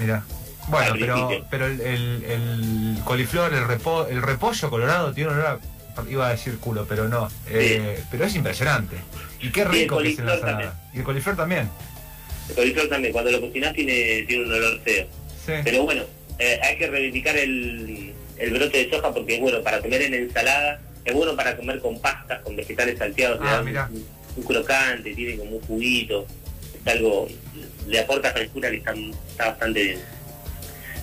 Mira. 0.00 0.24
Bueno, 0.68 0.94
pero, 0.98 1.28
pero 1.50 1.66
el, 1.66 1.80
el- 1.80 2.24
el 2.24 2.98
coliflor, 3.04 3.52
el, 3.54 3.64
repo- 3.64 4.06
el 4.08 4.22
repollo 4.22 4.70
colorado 4.70 5.12
tiene 5.12 5.30
un 5.30 5.36
olor 5.38 5.60
a- 5.96 6.10
iba 6.10 6.28
a 6.28 6.30
decir 6.30 6.58
culo, 6.58 6.86
pero 6.88 7.08
no. 7.08 7.28
Eh, 7.48 8.02
Pero 8.10 8.24
es 8.24 8.34
impresionante. 8.34 8.96
Y 9.40 9.50
qué 9.50 9.62
el 9.62 9.68
rico 9.68 9.96
que 9.98 10.02
coliflor 10.04 10.30
ensalada. 10.34 10.80
Y 10.94 10.98
el 10.98 11.04
coliflor 11.04 11.36
también. 11.36 11.68
El 12.48 12.54
coliflor 12.54 12.88
también, 12.88 13.12
cuando 13.12 13.30
lo 13.32 13.40
cocinas 13.40 13.74
tiene, 13.74 14.22
tiene 14.28 14.44
un 14.44 14.52
olor 14.52 14.80
feo. 14.80 15.06
Sí. 15.46 15.52
Pero 15.64 15.82
bueno, 15.84 16.02
eh, 16.38 16.58
hay 16.62 16.78
que 16.78 16.86
reivindicar 16.88 17.36
el, 17.36 18.12
el 18.38 18.50
brote 18.52 18.78
de 18.84 18.90
soja 18.90 19.12
porque 19.12 19.34
es 19.34 19.40
bueno 19.40 19.60
para 19.62 19.80
comer 19.80 20.02
en 20.02 20.14
ensalada, 20.14 20.80
es 21.04 21.14
bueno 21.14 21.34
para 21.36 21.56
comer 21.56 21.80
con 21.80 22.00
pastas, 22.00 22.40
con 22.42 22.54
vegetales 22.56 22.98
salteados, 22.98 23.40
Ah, 23.42 23.62
un, 23.90 24.04
un 24.36 24.42
crocante, 24.44 25.14
tiene 25.14 25.36
como 25.36 25.56
un 25.56 25.62
juguito, 25.62 26.26
es 26.84 26.92
algo, 26.92 27.28
le 27.86 28.00
aporta 28.00 28.32
frescura 28.32 28.70
que 28.70 28.76
está, 28.78 28.94
está 29.30 29.46
bastante 29.48 29.82
bien. 29.82 29.98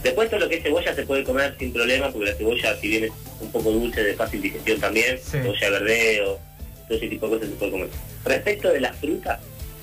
Después 0.03 0.29
todo 0.29 0.39
lo 0.41 0.49
que 0.49 0.55
es 0.57 0.63
cebolla 0.63 0.93
se 0.95 1.03
puede 1.05 1.23
comer 1.23 1.55
sin 1.57 1.73
problema 1.73 2.09
porque 2.11 2.31
la 2.31 2.37
cebolla 2.37 2.75
si 2.79 2.87
bien 2.87 3.03
es 3.05 3.11
un 3.41 3.51
poco 3.51 3.71
dulce 3.71 4.03
de 4.03 4.13
fácil 4.13 4.41
digestión 4.41 4.79
también, 4.79 5.17
Sí. 5.17 5.31
cebolla 5.31 5.59
de 5.65 5.69
verdeo, 5.71 6.39
todo 6.87 6.97
ese 6.97 7.07
tipo 7.07 7.27
de 7.27 7.33
cosas 7.35 7.49
se 7.49 7.55
puede 7.55 7.71
comer. 7.71 7.89
Respecto 8.25 8.69
de 8.69 8.79
las 8.81 8.95
frutas, 8.97 9.39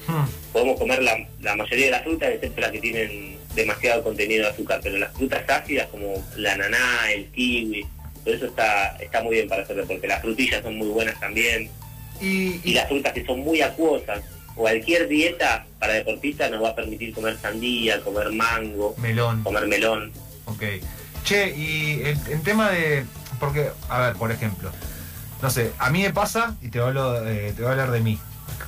Hmm. 0.07 0.25
podemos 0.53 0.79
comer 0.79 1.03
la, 1.03 1.17
la 1.41 1.57
mayoría 1.57 1.87
de 1.87 1.91
las 1.93 2.03
frutas, 2.03 2.29
excepto 2.31 2.61
las 2.61 2.71
que 2.73 2.79
tienen 2.79 3.39
demasiado 3.55 4.03
contenido 4.03 4.45
de 4.45 4.51
azúcar, 4.51 4.81
pero 4.83 4.99
las 4.99 5.13
frutas 5.15 5.43
ácidas 5.49 5.87
como 5.89 6.23
la 6.37 6.53
ananá, 6.53 7.11
el 7.11 7.25
kiwi, 7.29 7.87
todo 8.23 8.35
eso 8.35 8.47
está, 8.47 8.97
está 9.01 9.23
muy 9.23 9.37
bien 9.37 9.49
para 9.49 9.63
hacer 9.63 9.77
deporte. 9.77 10.07
Las 10.07 10.21
frutillas 10.21 10.63
son 10.63 10.77
muy 10.77 10.89
buenas 10.89 11.19
también, 11.21 11.71
Y, 12.21 12.27
y 12.27 12.61
y- 12.65 12.75
las 12.75 12.87
frutas 12.89 13.13
que 13.15 13.25
son 13.25 13.41
muy 13.41 13.63
acuosas. 13.63 14.21
Cualquier 14.55 15.09
dieta 15.09 15.67
para 15.79 15.95
deportistas 15.95 16.51
nos 16.51 16.63
va 16.63 16.71
a 16.71 16.75
permitir 16.75 17.13
comer 17.13 17.37
sandía, 17.39 18.01
comer 18.03 18.31
mango, 18.31 18.95
melón. 18.99 19.43
comer 19.43 19.67
melón. 19.67 20.13
Ok. 20.47 20.63
Che, 21.25 21.51
y 21.57 22.03
el, 22.05 22.19
en 22.29 22.43
tema 22.43 22.71
de. 22.71 23.05
Porque, 23.41 23.71
a 23.89 23.99
ver, 24.01 24.15
por 24.15 24.31
ejemplo, 24.31 24.71
no 25.43 25.51
sé, 25.51 25.73
a 25.79 25.91
mí 25.91 26.03
me 26.03 26.13
pasa, 26.13 26.55
y 26.63 26.69
te, 26.69 26.79
hablo, 26.79 27.27
eh, 27.27 27.53
te 27.57 27.63
voy 27.63 27.69
a 27.69 27.73
hablar 27.73 27.91
de 27.91 28.01
mí, 28.01 28.19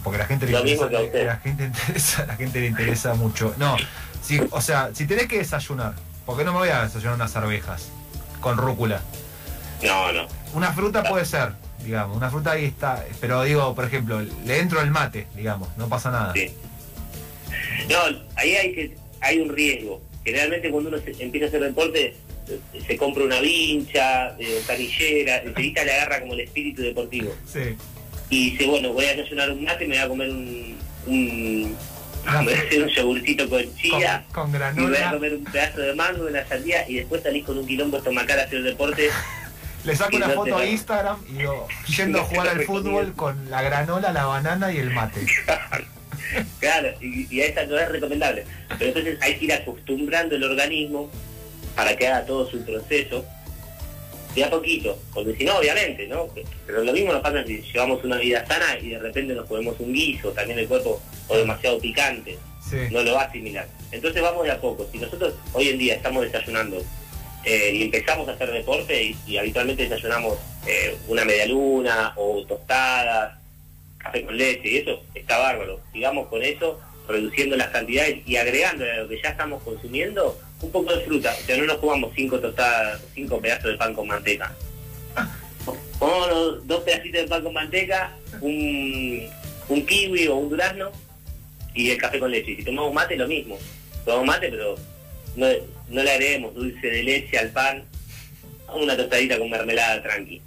porque 0.02 0.18
la 0.18 0.26
gente 0.26 0.46
le 0.46 0.52
Lo 0.52 0.64
mismo 0.64 0.88
que 0.88 0.96
a 0.96 1.00
usted. 1.00 1.26
la 1.26 1.36
gente 1.36 1.64
interesa, 1.66 2.26
la 2.26 2.36
gente 2.36 2.60
le 2.60 2.66
interesa 2.66 3.14
mucho. 3.14 3.54
No, 3.58 3.76
si, 4.22 4.40
o 4.50 4.60
sea, 4.60 4.90
si 4.92 5.06
tenés 5.06 5.28
que 5.28 5.38
desayunar, 5.38 5.94
¿por 6.24 6.36
qué 6.36 6.44
no 6.44 6.52
me 6.52 6.58
voy 6.58 6.68
a 6.70 6.82
desayunar 6.82 7.14
unas 7.14 7.36
arvejas 7.36 7.88
con 8.40 8.56
rúcula? 8.58 9.00
No, 9.82 10.12
no. 10.12 10.26
Una 10.54 10.72
fruta 10.72 11.04
puede 11.04 11.24
ser, 11.24 11.52
digamos, 11.86 12.16
una 12.16 12.30
fruta 12.30 12.52
ahí 12.52 12.64
está, 12.66 13.04
pero 13.20 13.42
digo, 13.44 13.74
por 13.74 13.84
ejemplo, 13.84 14.20
le 14.20 14.58
entro 14.58 14.80
el 14.82 14.90
mate, 14.90 15.26
digamos, 15.34 15.68
no 15.78 15.88
pasa 15.88 16.10
nada. 16.10 16.32
Sí. 16.34 16.50
No, 17.88 17.98
ahí 18.36 18.54
hay 18.56 18.74
que 18.74 18.94
hay 19.20 19.38
un 19.40 19.48
riesgo. 19.48 20.02
Generalmente 20.24 20.70
cuando 20.70 20.90
uno 20.90 20.98
se- 20.98 21.22
empieza 21.22 21.46
a 21.46 21.48
hacer 21.48 21.60
deporte, 21.62 22.14
eh, 22.48 22.60
se 22.86 22.96
compra 22.96 23.24
una 23.24 23.40
vincha, 23.40 24.36
eh, 24.38 24.60
canillera, 24.66 25.38
enseguida 25.38 25.84
le 25.84 25.92
agarra 25.92 26.20
como 26.20 26.34
el 26.34 26.40
espíritu 26.40 26.82
deportivo. 26.82 27.34
Sí. 27.50 27.76
Y 28.28 28.50
dice, 28.50 28.66
bueno, 28.66 28.92
voy 28.92 29.04
a 29.06 29.14
desayunar 29.14 29.50
un 29.52 29.64
mate, 29.64 29.86
me 29.86 29.94
voy 29.96 30.04
a 30.04 30.08
comer 30.08 30.30
un... 30.30 30.76
un 31.06 31.76
Ah, 32.28 32.42
voy 32.42 32.54
a 32.54 32.58
hacer 32.58 32.82
un 32.82 32.88
yogurcito 32.88 33.48
con 33.48 33.62
chía. 33.76 34.24
Con, 34.32 34.50
con 34.50 34.56
Y 34.56 34.58
voy 34.58 34.66
a 34.66 34.72
granola. 34.98 35.12
comer 35.12 35.34
un 35.34 35.44
pedazo 35.44 35.80
de 35.80 35.94
mango, 35.94 36.26
una 36.26 36.44
sandía 36.48 36.88
y 36.90 36.94
después 36.96 37.22
salís 37.22 37.44
con 37.44 37.56
un 37.56 37.64
quilombo 37.64 37.98
estomacal 37.98 38.40
a 38.40 38.42
hacer 38.42 38.64
deporte. 38.64 39.10
Le 39.86 39.96
saco 39.96 40.16
una 40.16 40.26
no 40.28 40.34
foto 40.34 40.56
a 40.58 40.66
Instagram 40.66 41.16
y 41.28 41.32
digo, 41.38 41.68
yendo 41.96 42.18
a 42.18 42.22
No 42.22 42.26
jugar 42.28 42.48
al 42.48 42.62
fútbol 42.64 43.12
con 43.14 43.50
la 43.50 43.62
granola, 43.62 44.12
la 44.12 44.26
banana 44.26 44.72
y 44.72 44.78
el 44.78 44.90
mate. 44.90 45.20
Claro, 46.58 46.88
y, 47.00 47.26
y 47.34 47.40
esa 47.40 47.64
no 47.66 47.78
es 47.78 47.88
recomendable. 47.88 48.44
Pero 48.78 48.86
entonces 48.86 49.16
hay 49.22 49.36
que 49.38 49.44
ir 49.44 49.52
acostumbrando 49.52 50.34
el 50.34 50.42
organismo 50.42 51.08
para 51.76 51.96
que 51.96 52.08
haga 52.08 52.26
todo 52.26 52.50
su 52.50 52.64
proceso 52.64 53.24
de 54.34 54.44
a 54.44 54.50
poquito, 54.50 54.98
porque 55.14 55.34
si 55.36 55.44
no, 55.44 55.56
obviamente, 55.56 56.06
¿no? 56.08 56.28
Pero 56.66 56.82
lo 56.84 56.92
mismo 56.92 57.12
nos 57.12 57.22
pasa 57.22 57.44
si 57.46 57.62
llevamos 57.62 58.02
una 58.04 58.16
vida 58.18 58.44
sana 58.46 58.76
y 58.82 58.90
de 58.90 58.98
repente 58.98 59.34
nos 59.34 59.46
comemos 59.46 59.76
un 59.78 59.92
guiso, 59.94 60.30
también 60.32 60.58
el 60.58 60.66
cuerpo, 60.68 61.00
o 61.28 61.36
demasiado 61.38 61.78
picante, 61.78 62.36
Sí. 62.68 62.76
no 62.90 63.02
lo 63.02 63.14
va 63.14 63.22
a 63.22 63.24
asimilar. 63.26 63.66
Entonces 63.92 64.20
vamos 64.20 64.44
de 64.44 64.50
a 64.50 64.60
poco. 64.60 64.86
Si 64.90 64.98
nosotros 64.98 65.34
hoy 65.52 65.68
en 65.68 65.78
día 65.78 65.94
estamos 65.94 66.24
desayunando 66.24 66.82
eh, 67.48 67.70
y 67.74 67.82
empezamos 67.84 68.28
a 68.28 68.32
hacer 68.32 68.50
deporte 68.50 69.14
y, 69.24 69.36
habitualmente 69.36 69.84
desayunamos 69.84 70.36
eh, 70.66 70.96
una 71.06 71.24
media 71.24 71.46
luna 71.46 72.12
o 72.16 72.44
tostadas, 72.44 73.38
café 73.98 74.24
con 74.24 74.36
leche 74.36 74.68
y 74.68 74.76
eso 74.78 75.00
está 75.14 75.38
bárbaro. 75.38 75.80
Sigamos 75.92 76.26
con 76.26 76.42
eso, 76.42 76.80
reduciendo 77.08 77.54
las 77.54 77.68
cantidades 77.68 78.18
y 78.26 78.34
agregando 78.34 78.84
a 78.84 78.96
lo 78.96 79.08
que 79.08 79.22
ya 79.22 79.28
estamos 79.28 79.62
consumiendo 79.62 80.36
un 80.60 80.72
poco 80.72 80.92
de 80.92 81.04
fruta. 81.04 81.36
O 81.40 81.46
sea, 81.46 81.56
no 81.56 81.66
nos 81.66 81.76
jugamos 81.76 82.10
cinco 82.16 82.40
tostadas, 82.40 83.00
cinco 83.14 83.40
pedazos 83.40 83.70
de 83.70 83.76
pan 83.76 83.94
con 83.94 84.08
manteca. 84.08 84.52
Pongamos 86.00 86.66
dos 86.66 86.82
pedacitos 86.82 87.20
de 87.20 87.28
pan 87.28 87.44
con 87.44 87.54
manteca, 87.54 88.12
un, 88.40 89.24
un 89.68 89.86
kiwi 89.86 90.26
o 90.26 90.34
un 90.34 90.50
durazno 90.50 90.90
y 91.74 91.90
el 91.92 91.98
café 91.98 92.18
con 92.18 92.32
leche. 92.32 92.50
Y 92.50 92.56
si 92.56 92.64
tomamos 92.64 92.92
mate, 92.92 93.14
lo 93.14 93.28
mismo. 93.28 93.56
Tomamos 94.04 94.26
mate, 94.26 94.48
pero 94.48 94.76
no, 95.36 95.46
no 95.88 96.02
le 96.02 96.10
agreguemos 96.10 96.54
dulce 96.54 96.86
de 96.86 97.02
leche 97.02 97.38
al 97.38 97.50
pan, 97.50 97.84
una 98.74 98.96
tostadita 98.96 99.38
con 99.38 99.50
mermelada 99.50 100.02
tranqui. 100.02 100.40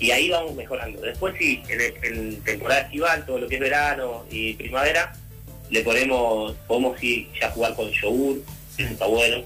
Y 0.00 0.10
ahí 0.10 0.28
vamos 0.28 0.54
mejorando. 0.54 1.00
Después 1.00 1.34
sí, 1.38 1.62
en, 1.68 1.80
en 2.02 2.42
temporada 2.42 2.80
estival, 2.82 3.24
todo 3.26 3.38
lo 3.38 3.48
que 3.48 3.54
es 3.54 3.60
verano 3.60 4.24
y 4.30 4.54
primavera, 4.54 5.12
le 5.70 5.80
ponemos, 5.82 6.54
podemos 6.66 6.98
sí, 6.98 7.28
ya 7.40 7.50
jugar 7.50 7.74
con 7.74 7.90
yogur, 7.90 8.42
está 8.76 9.06
bueno, 9.06 9.44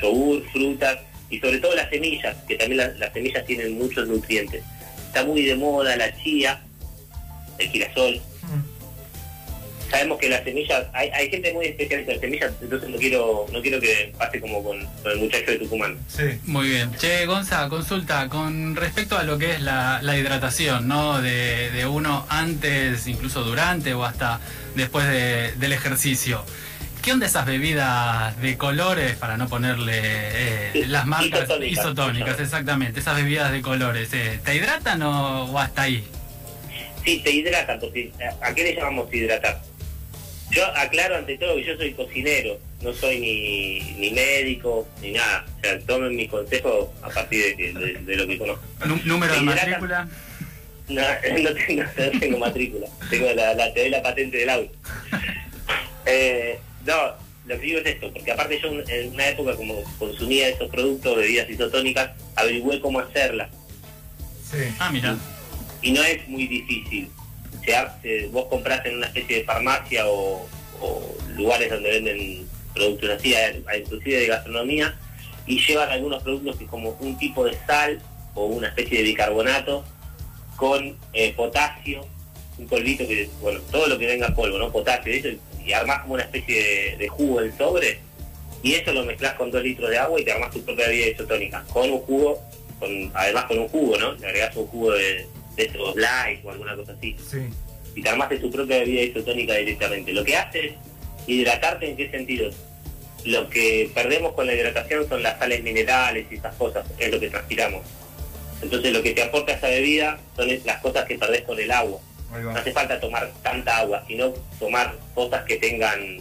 yogur, 0.00 0.42
frutas 0.50 0.98
y 1.30 1.38
sobre 1.38 1.58
todo 1.58 1.74
las 1.74 1.90
semillas, 1.90 2.36
que 2.46 2.56
también 2.56 2.78
las, 2.78 2.98
las 2.98 3.12
semillas 3.12 3.44
tienen 3.46 3.78
muchos 3.78 4.06
nutrientes. 4.08 4.62
Está 5.06 5.24
muy 5.24 5.42
de 5.42 5.54
moda 5.54 5.96
la 5.96 6.14
chía, 6.22 6.60
el 7.58 7.68
girasol. 7.68 8.20
Sabemos 9.94 10.18
que 10.18 10.28
las 10.28 10.42
semillas, 10.42 10.86
hay, 10.92 11.08
hay 11.10 11.30
gente 11.30 11.52
muy 11.52 11.66
especialista 11.66 12.12
en 12.12 12.20
semillas, 12.20 12.52
entonces 12.60 12.88
no 12.88 12.96
quiero, 12.98 13.46
no 13.52 13.62
quiero 13.62 13.80
que 13.80 14.12
pase 14.18 14.40
como 14.40 14.62
con, 14.64 14.84
con 15.02 15.12
el 15.12 15.18
muchacho 15.18 15.52
de 15.52 15.58
Tucumán. 15.58 15.96
Sí. 16.08 16.24
Muy 16.46 16.68
bien. 16.68 16.92
Che, 16.96 17.26
Gonza, 17.26 17.68
consulta, 17.68 18.28
con 18.28 18.74
respecto 18.74 19.16
a 19.16 19.22
lo 19.22 19.38
que 19.38 19.52
es 19.52 19.60
la, 19.60 20.00
la 20.02 20.18
hidratación, 20.18 20.88
¿no? 20.88 21.22
De, 21.22 21.70
de 21.70 21.86
uno 21.86 22.26
antes, 22.28 23.06
incluso 23.06 23.44
durante 23.44 23.94
o 23.94 24.04
hasta 24.04 24.40
después 24.74 25.06
de- 25.06 25.52
del 25.52 25.72
ejercicio. 25.72 26.44
¿Qué 27.00 27.12
onda 27.12 27.26
esas 27.26 27.46
bebidas 27.46 28.40
de 28.40 28.56
colores, 28.56 29.14
para 29.16 29.36
no 29.36 29.46
ponerle 29.48 30.00
eh, 30.02 30.84
las 30.88 31.06
marcas 31.06 31.42
isotónicas. 31.42 31.72
isotónicas, 31.84 32.40
exactamente, 32.40 33.00
esas 33.00 33.16
bebidas 33.16 33.52
de 33.52 33.60
colores, 33.60 34.08
eh, 34.14 34.40
¿te 34.44 34.56
hidratan 34.56 35.02
o, 35.02 35.44
o 35.52 35.58
hasta 35.58 35.82
ahí? 35.82 36.02
Sí, 37.04 37.20
te 37.22 37.30
hidratan, 37.30 37.78
porque 37.78 38.10
¿a 38.42 38.48
a 38.48 38.54
qué 38.54 38.62
le 38.64 38.74
llamamos 38.74 39.12
hidratar? 39.12 39.60
Yo 40.54 40.64
aclaro 40.76 41.16
ante 41.16 41.36
todo 41.38 41.56
que 41.56 41.64
yo 41.64 41.76
soy 41.76 41.92
cocinero, 41.94 42.58
no 42.82 42.92
soy 42.92 43.18
ni, 43.18 43.80
ni 43.98 44.10
médico, 44.10 44.86
ni 45.02 45.12
nada. 45.12 45.44
O 45.58 45.60
sea, 45.60 45.78
tomen 45.80 46.14
mis 46.14 46.28
consejos 46.28 46.88
a 47.02 47.08
partir 47.10 47.44
de, 47.44 47.56
que- 47.56 47.72
de- 47.72 47.94
de 47.94 48.16
lo 48.16 48.26
que 48.26 48.38
conozco. 48.38 48.62
Nú- 48.86 49.00
¿Número 49.04 49.34
de 49.34 49.40
matrícula? 49.40 50.08
No, 50.88 51.00
no 51.42 51.54
tengo, 51.54 51.82
no 51.82 52.20
tengo 52.20 52.38
matrícula, 52.38 52.86
tengo 53.10 53.32
la, 53.32 53.54
la, 53.54 53.72
te 53.72 53.80
doy 53.80 53.90
la 53.90 54.02
patente 54.02 54.36
del 54.38 54.50
auto. 54.50 54.72
Eh, 56.06 56.58
no, 56.84 56.94
lo 57.46 57.58
que 57.60 57.66
digo 57.66 57.78
es 57.80 57.86
esto, 57.86 58.12
porque 58.12 58.30
aparte 58.32 58.60
yo 58.60 58.68
en 58.68 59.12
una 59.14 59.28
época 59.28 59.56
como 59.56 59.82
consumía 59.98 60.48
esos 60.48 60.68
productos, 60.70 61.16
bebidas 61.16 61.48
isotónicas, 61.48 62.10
averigüé 62.36 62.80
cómo 62.80 63.00
hacerlas. 63.00 63.48
Sí. 64.50 64.58
Ah, 64.78 64.90
mira. 64.92 65.16
y 65.82 65.92
no 65.92 66.02
es 66.02 66.26
muy 66.28 66.46
difícil. 66.46 67.08
Se 67.64 67.74
hace- 67.74 68.28
vos 68.28 68.46
compras 68.46 68.84
en 68.86 68.96
una 68.96 69.06
especie 69.06 69.38
de 69.38 69.44
farmacia 69.44 70.06
o, 70.06 70.46
lugares 71.36 71.70
donde 71.70 71.90
venden 71.90 72.46
productos 72.74 73.10
así, 73.10 73.34
inclusive 73.76 74.20
de 74.20 74.26
gastronomía, 74.26 74.94
y 75.46 75.58
llevan 75.58 75.90
algunos 75.90 76.22
productos 76.22 76.56
que 76.56 76.66
como 76.66 76.90
un 77.00 77.18
tipo 77.18 77.44
de 77.44 77.56
sal 77.66 78.00
o 78.34 78.46
una 78.46 78.68
especie 78.68 78.98
de 78.98 79.04
bicarbonato 79.04 79.84
con 80.56 80.96
eh, 81.12 81.32
potasio, 81.34 82.06
un 82.58 82.68
polvito 82.68 83.06
que, 83.06 83.28
bueno, 83.40 83.60
todo 83.70 83.88
lo 83.88 83.98
que 83.98 84.06
venga 84.06 84.26
en 84.26 84.34
polvo, 84.34 84.58
¿no? 84.58 84.70
Potasio, 84.70 85.12
y, 85.64 85.72
armás 85.72 86.00
como 86.02 86.14
una 86.14 86.24
especie 86.24 86.96
de, 86.96 87.08
jugo 87.08 87.40
del 87.40 87.56
sobre, 87.56 87.98
y 88.62 88.74
eso 88.74 88.92
lo 88.92 89.04
mezclas 89.04 89.34
con 89.34 89.50
dos 89.50 89.62
litros 89.62 89.90
de 89.90 89.98
agua 89.98 90.20
y 90.20 90.24
te 90.24 90.32
armás 90.32 90.50
tu 90.50 90.62
propia 90.62 90.88
bebida 90.88 91.08
isotónica, 91.08 91.64
con 91.72 91.90
un 91.90 92.00
jugo, 92.00 92.40
con, 92.78 93.10
además 93.14 93.44
con 93.46 93.58
un 93.58 93.68
jugo, 93.68 93.96
¿no? 93.98 94.12
Le 94.12 94.26
agregás 94.26 94.56
un 94.56 94.66
jugo 94.66 94.92
de, 94.92 95.26
de 95.56 95.64
estos 95.64 95.96
light 95.96 96.44
o 96.44 96.50
alguna 96.50 96.76
cosa 96.76 96.92
así, 96.92 97.16
Sí. 97.30 97.38
y 97.94 98.02
te 98.02 98.08
armaste 98.08 98.38
tu 98.38 98.50
propia 98.50 98.78
bebida 98.78 99.02
isotónica 99.02 99.54
directamente. 99.54 100.12
Lo 100.12 100.24
que 100.24 100.36
hace 100.36 100.66
es 100.66 100.74
hidratarte 101.26 101.90
en 101.90 101.96
qué 101.96 102.10
sentido. 102.10 102.50
Lo 103.24 103.48
que 103.48 103.90
perdemos 103.94 104.32
con 104.34 104.46
la 104.46 104.54
hidratación 104.54 105.08
son 105.08 105.22
las 105.22 105.38
sales 105.38 105.62
minerales 105.62 106.26
y 106.30 106.34
esas 106.36 106.54
cosas, 106.56 106.84
es 106.98 107.10
lo 107.10 107.18
que 107.20 107.30
transpiramos. 107.30 107.82
Entonces 108.62 108.92
lo 108.92 109.02
que 109.02 109.12
te 109.12 109.22
aporta 109.22 109.52
esa 109.52 109.68
bebida 109.68 110.18
son 110.36 110.48
las 110.64 110.80
cosas 110.80 111.04
que 111.06 111.18
perdés 111.18 111.42
con 111.42 111.58
el 111.58 111.70
agua. 111.70 112.00
No 112.42 112.50
hace 112.50 112.72
falta 112.72 112.98
tomar 112.98 113.30
tanta 113.42 113.78
agua, 113.78 114.02
sino 114.08 114.30
tomar 114.58 114.94
cosas 115.14 115.44
que 115.44 115.56
tengan 115.56 116.18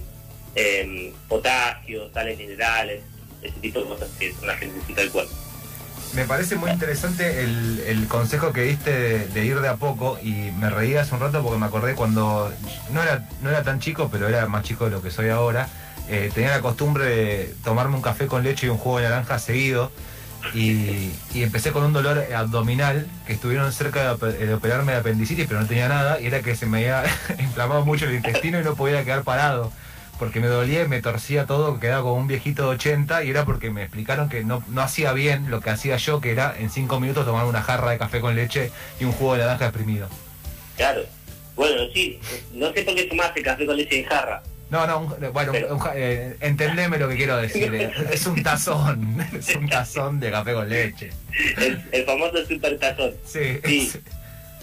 em, 0.55 1.11
potasio, 1.27 2.11
sales 2.13 2.37
minerales, 2.37 3.01
ese 3.41 3.59
tipo 3.59 3.79
de 3.79 3.85
cosas 3.87 4.09
que 4.19 4.31
son 4.33 4.45
las 4.47 4.59
que 4.59 4.67
necesita 4.67 5.01
el 5.01 5.09
cuerpo. 5.11 5.33
Me 6.15 6.25
parece 6.25 6.55
muy 6.55 6.69
interesante 6.69 7.43
el, 7.43 8.07
consejo 8.07 8.53
que 8.53 8.61
diste 8.61 9.27
de, 9.27 9.45
ir 9.45 9.59
de 9.61 9.67
a 9.67 9.77
poco 9.77 10.19
y 10.21 10.51
me 10.51 10.69
reí 10.69 10.95
hace 10.95 11.15
un 11.15 11.21
rato 11.21 11.41
porque 11.41 11.57
me 11.57 11.65
acordé 11.65 11.95
cuando 11.95 12.53
no 12.91 13.01
era, 13.01 13.27
no 13.41 13.49
era 13.49 13.63
tan 13.63 13.79
chico, 13.79 14.09
pero 14.11 14.27
era 14.27 14.45
más 14.47 14.63
chico 14.63 14.85
de 14.85 14.91
lo 14.91 15.01
que 15.01 15.09
soy 15.09 15.29
ahora. 15.29 15.67
eh, 16.09 16.31
tenía 16.33 16.51
la 16.51 16.61
costumbre 16.61 17.05
de 17.05 17.55
tomarme 17.63 17.95
un 17.95 18.01
café 18.01 18.27
con 18.27 18.43
leche 18.43 18.67
y 18.67 18.69
un 18.69 18.77
jugo 18.77 18.99
de 18.99 19.09
naranja 19.09 19.39
seguido 19.39 19.91
y, 20.53 21.11
empecé 21.33 21.71
con 21.71 21.83
un 21.83 21.93
dolor 21.93 22.23
abdominal 22.35 23.07
que 23.25 23.33
estuvieron 23.33 23.71
cerca 23.71 24.15
de, 24.15 24.45
de 24.45 24.53
operarme 24.53 24.91
de 24.91 24.99
apendicitis 24.99 25.47
pero 25.47 25.61
no 25.61 25.67
tenía 25.67 25.87
nada 25.87 26.19
y 26.19 26.27
era 26.27 26.41
que 26.41 26.55
se 26.55 26.65
me 26.65 26.79
había 26.79 27.03
inflamado 27.39 27.85
mucho 27.85 28.05
el 28.05 28.15
intestino 28.15 28.59
y 28.59 28.63
no 28.63 28.75
podía 28.75 29.03
quedar 29.03 29.23
parado 29.23 29.71
porque 30.19 30.39
me 30.39 30.47
dolía 30.47 30.83
y 30.83 30.87
me 30.87 31.01
torcía 31.01 31.45
todo, 31.45 31.79
quedaba 31.79 32.03
como 32.03 32.15
un 32.15 32.27
viejito 32.27 32.63
de 32.63 32.75
80 32.75 33.23
y 33.23 33.29
era 33.29 33.45
porque 33.45 33.69
me 33.71 33.83
explicaron 33.83 34.29
que 34.29 34.43
no, 34.43 34.63
no 34.69 34.81
hacía 34.81 35.11
bien 35.13 35.49
lo 35.49 35.59
que 35.61 35.69
hacía 35.71 35.97
yo, 35.97 36.21
que 36.21 36.31
era 36.31 36.55
en 36.57 36.69
5 36.69 36.99
minutos 36.99 37.25
tomar 37.25 37.45
una 37.45 37.61
jarra 37.61 37.91
de 37.91 37.97
café 37.97 38.19
con 38.21 38.35
leche 38.35 38.71
y 38.99 39.05
un 39.05 39.11
jugo 39.11 39.33
de 39.33 39.39
naranja 39.39 39.65
exprimido. 39.65 40.07
Claro. 40.77 41.01
Bueno, 41.55 41.83
sí, 41.93 42.19
no 42.53 42.73
sé 42.73 42.81
por 42.83 42.95
qué 42.95 43.03
tomaste 43.03 43.41
café 43.43 43.65
con 43.65 43.77
leche 43.77 43.99
en 43.99 44.05
jarra. 44.05 44.41
No, 44.69 44.87
no, 44.87 44.99
un- 45.01 45.33
bueno, 45.33 45.51
un 45.69 45.77
ja- 45.77 45.91
eh, 45.95 46.35
entendeme 46.39 46.97
lo 46.97 47.07
que 47.07 47.15
quiero 47.15 47.37
decir. 47.37 47.73
eh, 47.75 47.91
Es 48.11 48.25
un 48.25 48.41
tazón, 48.41 49.23
es 49.37 49.55
un 49.55 49.69
tazón 49.69 50.19
de 50.19 50.31
café 50.31 50.53
con 50.53 50.67
leche. 50.67 51.11
El, 51.57 51.79
el 51.91 52.05
famoso 52.05 52.43
super 52.47 52.79
tazón. 52.79 53.11
Sí, 53.25 53.59
Sí. 53.65 53.91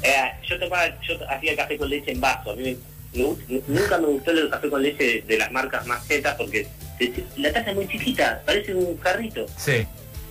Eh, 0.02 0.32
yo 0.48 0.58
tomaba, 0.58 0.86
yo 1.02 1.14
hacía 1.28 1.54
café 1.54 1.76
con 1.76 1.88
leche 1.90 2.10
en 2.12 2.20
vaso. 2.20 2.52
A 2.52 2.56
mí 2.56 2.62
me- 2.62 2.76
me 3.12 3.22
nunca 3.68 3.98
me 3.98 4.06
gustó 4.06 4.30
el 4.30 4.50
café 4.50 4.68
con 4.68 4.82
leche 4.82 5.04
de, 5.04 5.22
de 5.22 5.38
las 5.38 5.50
marcas 5.50 5.86
más 5.86 6.06
zetas 6.06 6.36
porque 6.36 6.66
la 7.36 7.52
taza 7.52 7.70
es 7.70 7.76
muy 7.76 7.88
chiquita, 7.88 8.42
parece 8.44 8.74
un 8.74 8.96
carrito. 8.96 9.46
sí, 9.56 9.86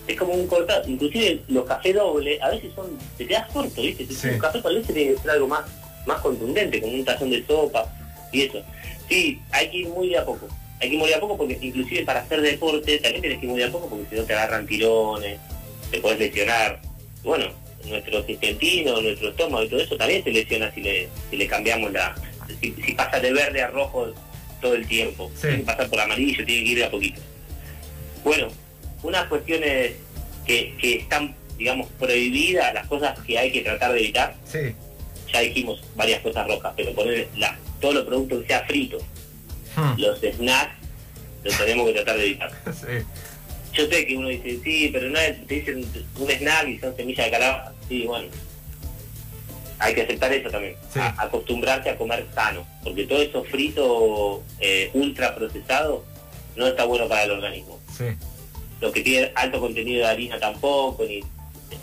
Es 0.08 0.18
como 0.18 0.34
un 0.34 0.48
cortado. 0.48 0.88
Inclusive 0.88 1.42
los 1.48 1.66
cafés 1.66 1.96
doble 1.96 2.40
a 2.42 2.50
veces 2.50 2.72
son, 2.76 2.98
te 3.18 3.26
quedas 3.26 3.48
corto, 3.52 3.82
¿viste? 3.82 4.06
Sí. 4.08 4.28
Un 4.30 4.40
café 4.40 4.62
con 4.62 4.74
leche 4.74 4.94
tiene 4.94 5.14
que 5.14 5.22
ser 5.22 5.32
algo 5.32 5.48
más, 5.48 5.62
más 6.06 6.20
contundente, 6.22 6.80
como 6.80 6.94
un 6.94 7.06
tazón 7.06 7.32
de 7.32 7.44
sopa 7.46 7.92
y 8.32 8.44
eso. 8.44 8.62
Sí, 9.08 9.40
hay 9.52 9.70
que 9.70 9.78
ir 9.78 9.88
muy 9.90 10.10
de 10.10 10.18
a 10.20 10.26
poco. 10.26 10.48
Hay 10.80 10.90
que 10.90 10.96
ir 10.96 11.00
muy 11.00 11.10
de 11.10 11.16
a 11.16 11.20
poco 11.20 11.38
porque 11.38 11.58
inclusive 11.60 12.06
para 12.06 12.22
hacer 12.22 12.42
deporte 12.42 13.00
también 13.00 13.22
tienes 13.22 13.40
que 13.40 13.46
ir 13.46 13.52
muy 13.52 13.60
de 13.60 13.66
a 13.66 13.72
poco 13.72 13.90
porque 13.90 14.06
si 14.10 14.16
no 14.16 14.24
te 14.24 14.34
agarran 14.34 14.68
tirones, 14.68 15.40
te 15.92 16.00
puedes 16.00 16.20
lesionar. 16.20 16.80
Bueno, 17.24 17.48
nuestro 17.86 18.24
intestino, 18.28 19.02
nuestro 19.02 19.30
estómago 19.30 19.64
y 19.64 19.70
todo 19.70 19.80
eso 19.82 19.98
también 19.98 20.24
se 20.24 20.32
lesiona 20.32 20.72
si 20.74 20.82
le, 20.82 21.10
si 21.30 21.38
le 21.38 21.48
cambiamos 21.48 21.92
la... 21.92 22.16
Si, 22.62 22.74
si 22.74 22.94
pasa 22.94 23.20
de 23.20 23.32
verde 23.34 23.62
a 23.62 23.68
rojo 23.68 24.14
todo 24.62 24.76
el 24.76 24.88
tiempo. 24.88 25.30
Sí. 25.36 25.42
Tiene 25.42 25.58
que 25.60 25.64
pasar 25.64 25.90
por 25.90 26.00
amarillo, 26.00 26.46
tiene 26.46 26.64
que 26.64 26.70
ir 26.72 26.78
de 26.80 26.86
a 26.86 26.92
poquito. 26.92 27.22
Bueno, 28.24 28.48
unas 29.04 29.28
cuestiones 29.28 29.94
que, 30.46 30.76
que 30.80 30.96
están, 30.98 31.36
digamos, 31.58 31.88
prohibidas, 32.00 32.74
las 32.74 32.88
cosas 32.88 33.18
que 33.20 33.38
hay 33.38 33.52
que 33.52 33.62
tratar 33.62 33.94
de 33.94 34.00
evitar, 34.00 34.36
Sí. 34.46 34.60
ya 35.32 35.40
dijimos 35.42 35.82
varias 35.96 36.22
cosas 36.22 36.48
rojas, 36.48 36.74
pero 36.76 36.94
poner 36.94 37.28
la, 37.38 37.58
todos 37.80 37.96
los 37.96 38.06
productos 38.06 38.42
que 38.42 38.48
sea 38.48 38.64
fritos, 38.66 39.04
Hmm. 39.76 39.94
los 40.00 40.20
snacks, 40.20 40.74
los 41.44 41.56
tenemos 41.58 41.88
que 41.88 41.94
tratar 41.94 42.18
de 42.18 42.26
evitar. 42.26 42.52
Sí. 42.74 43.06
Yo 43.72 43.88
sé 43.88 44.08
que 44.08 44.18
uno 44.18 44.28
dice, 44.30 44.60
sí, 44.64 44.90
pero 44.92 45.10
no 45.12 45.20
es, 45.20 45.46
te 45.46 45.56
dicen 45.56 45.86
un 46.18 46.30
snack 46.30 46.68
y 46.68 46.80
son 46.80 46.96
semillas 46.98 47.26
de 47.28 47.32
calabaza. 47.32 47.72
Sí, 47.88 48.02
bueno. 48.08 48.28
Hay 49.80 49.96
que 49.96 50.02
aceptar 50.02 50.32
eso 50.34 50.50
también. 50.50 50.76
Sí. 50.94 51.00
A- 51.00 51.16
acostumbrarse 51.18 51.90
a 51.90 51.98
comer 51.98 52.26
sano. 52.36 52.66
Porque 52.84 53.06
todo 53.06 53.22
eso 53.22 53.44
frito, 53.46 54.44
eh, 54.60 54.90
ultra 54.94 55.34
procesado, 55.36 56.04
no 56.56 56.68
está 56.68 56.84
bueno 56.86 57.08
para 57.08 57.24
el 57.24 57.32
organismo. 57.32 57.80
Sí. 57.98 58.06
Lo 58.82 58.92
que 58.92 59.02
tiene 59.02 59.32
alto 59.36 59.60
contenido 59.60 60.02
de 60.02 60.08
harina 60.08 60.40
tampoco, 60.40 61.04
ni 61.06 61.22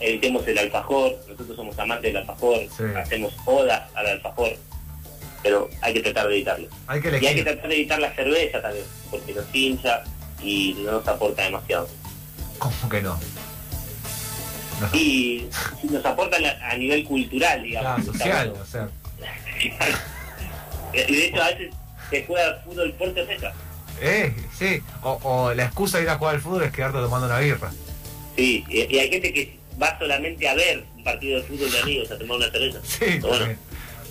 evitemos 0.00 0.46
el 0.46 0.58
alfajor. 0.58 1.16
Nosotros 1.28 1.56
somos 1.56 1.78
amantes 1.78 2.12
del 2.12 2.18
alfajor, 2.22 2.60
Sí. 2.76 2.84
hacemos 2.96 3.32
odas 3.46 3.82
al 3.94 4.06
alfajor. 4.06 4.52
Pero 5.42 5.68
hay 5.80 5.94
que 5.94 6.00
tratar 6.00 6.28
de 6.28 6.34
evitarlo. 6.36 6.68
Hay 6.86 7.00
que 7.00 7.08
Y 7.20 7.26
hay 7.26 7.34
que 7.36 7.44
tratar 7.44 7.68
de 7.68 7.74
evitar 7.76 7.98
la 8.00 8.12
cerveza 8.14 8.60
también, 8.60 8.84
porque 9.10 9.32
nos 9.32 9.44
hincha 9.54 10.02
y 10.42 10.74
no 10.80 10.92
nos 10.92 11.06
aporta 11.08 11.44
demasiado. 11.44 11.88
¿Cómo 12.58 12.88
que 12.90 13.00
no? 13.02 13.18
Y 14.92 15.46
nos 15.90 16.04
aportan 16.04 16.44
a, 16.44 16.70
a 16.70 16.76
nivel 16.76 17.04
cultural, 17.04 17.62
digamos. 17.62 18.04
Claro, 18.04 18.12
Está 18.12 18.24
social, 18.24 18.54
o 18.60 18.66
sea. 18.66 18.88
y 21.08 21.12
de 21.14 21.26
hecho 21.26 21.42
a 21.42 21.46
veces 21.48 21.74
se 22.10 22.24
juega 22.24 22.62
fútbol 22.64 22.92
por 22.94 23.14
cerveza. 23.14 23.52
Eh, 24.00 24.34
sí. 24.58 24.82
O, 25.02 25.18
o 25.22 25.54
la 25.54 25.64
excusa 25.64 25.98
de 25.98 26.04
ir 26.04 26.10
a 26.10 26.18
jugar 26.18 26.34
al 26.36 26.40
fútbol 26.40 26.62
es 26.64 26.72
quedarte 26.72 26.98
tomando 26.98 27.26
una 27.26 27.38
birra. 27.38 27.70
Sí, 28.36 28.64
y, 28.68 28.94
y 28.94 28.98
hay 28.98 29.10
gente 29.10 29.32
que 29.32 29.56
va 29.80 29.98
solamente 29.98 30.48
a 30.48 30.54
ver 30.54 30.84
un 30.96 31.04
partido 31.04 31.40
de 31.40 31.46
fútbol 31.46 31.70
de 31.70 31.80
amigos, 31.80 32.10
a 32.10 32.18
tomar 32.18 32.36
una 32.38 32.50
cerveza. 32.50 32.78
Sí, 32.84 33.18
bueno. 33.20 33.54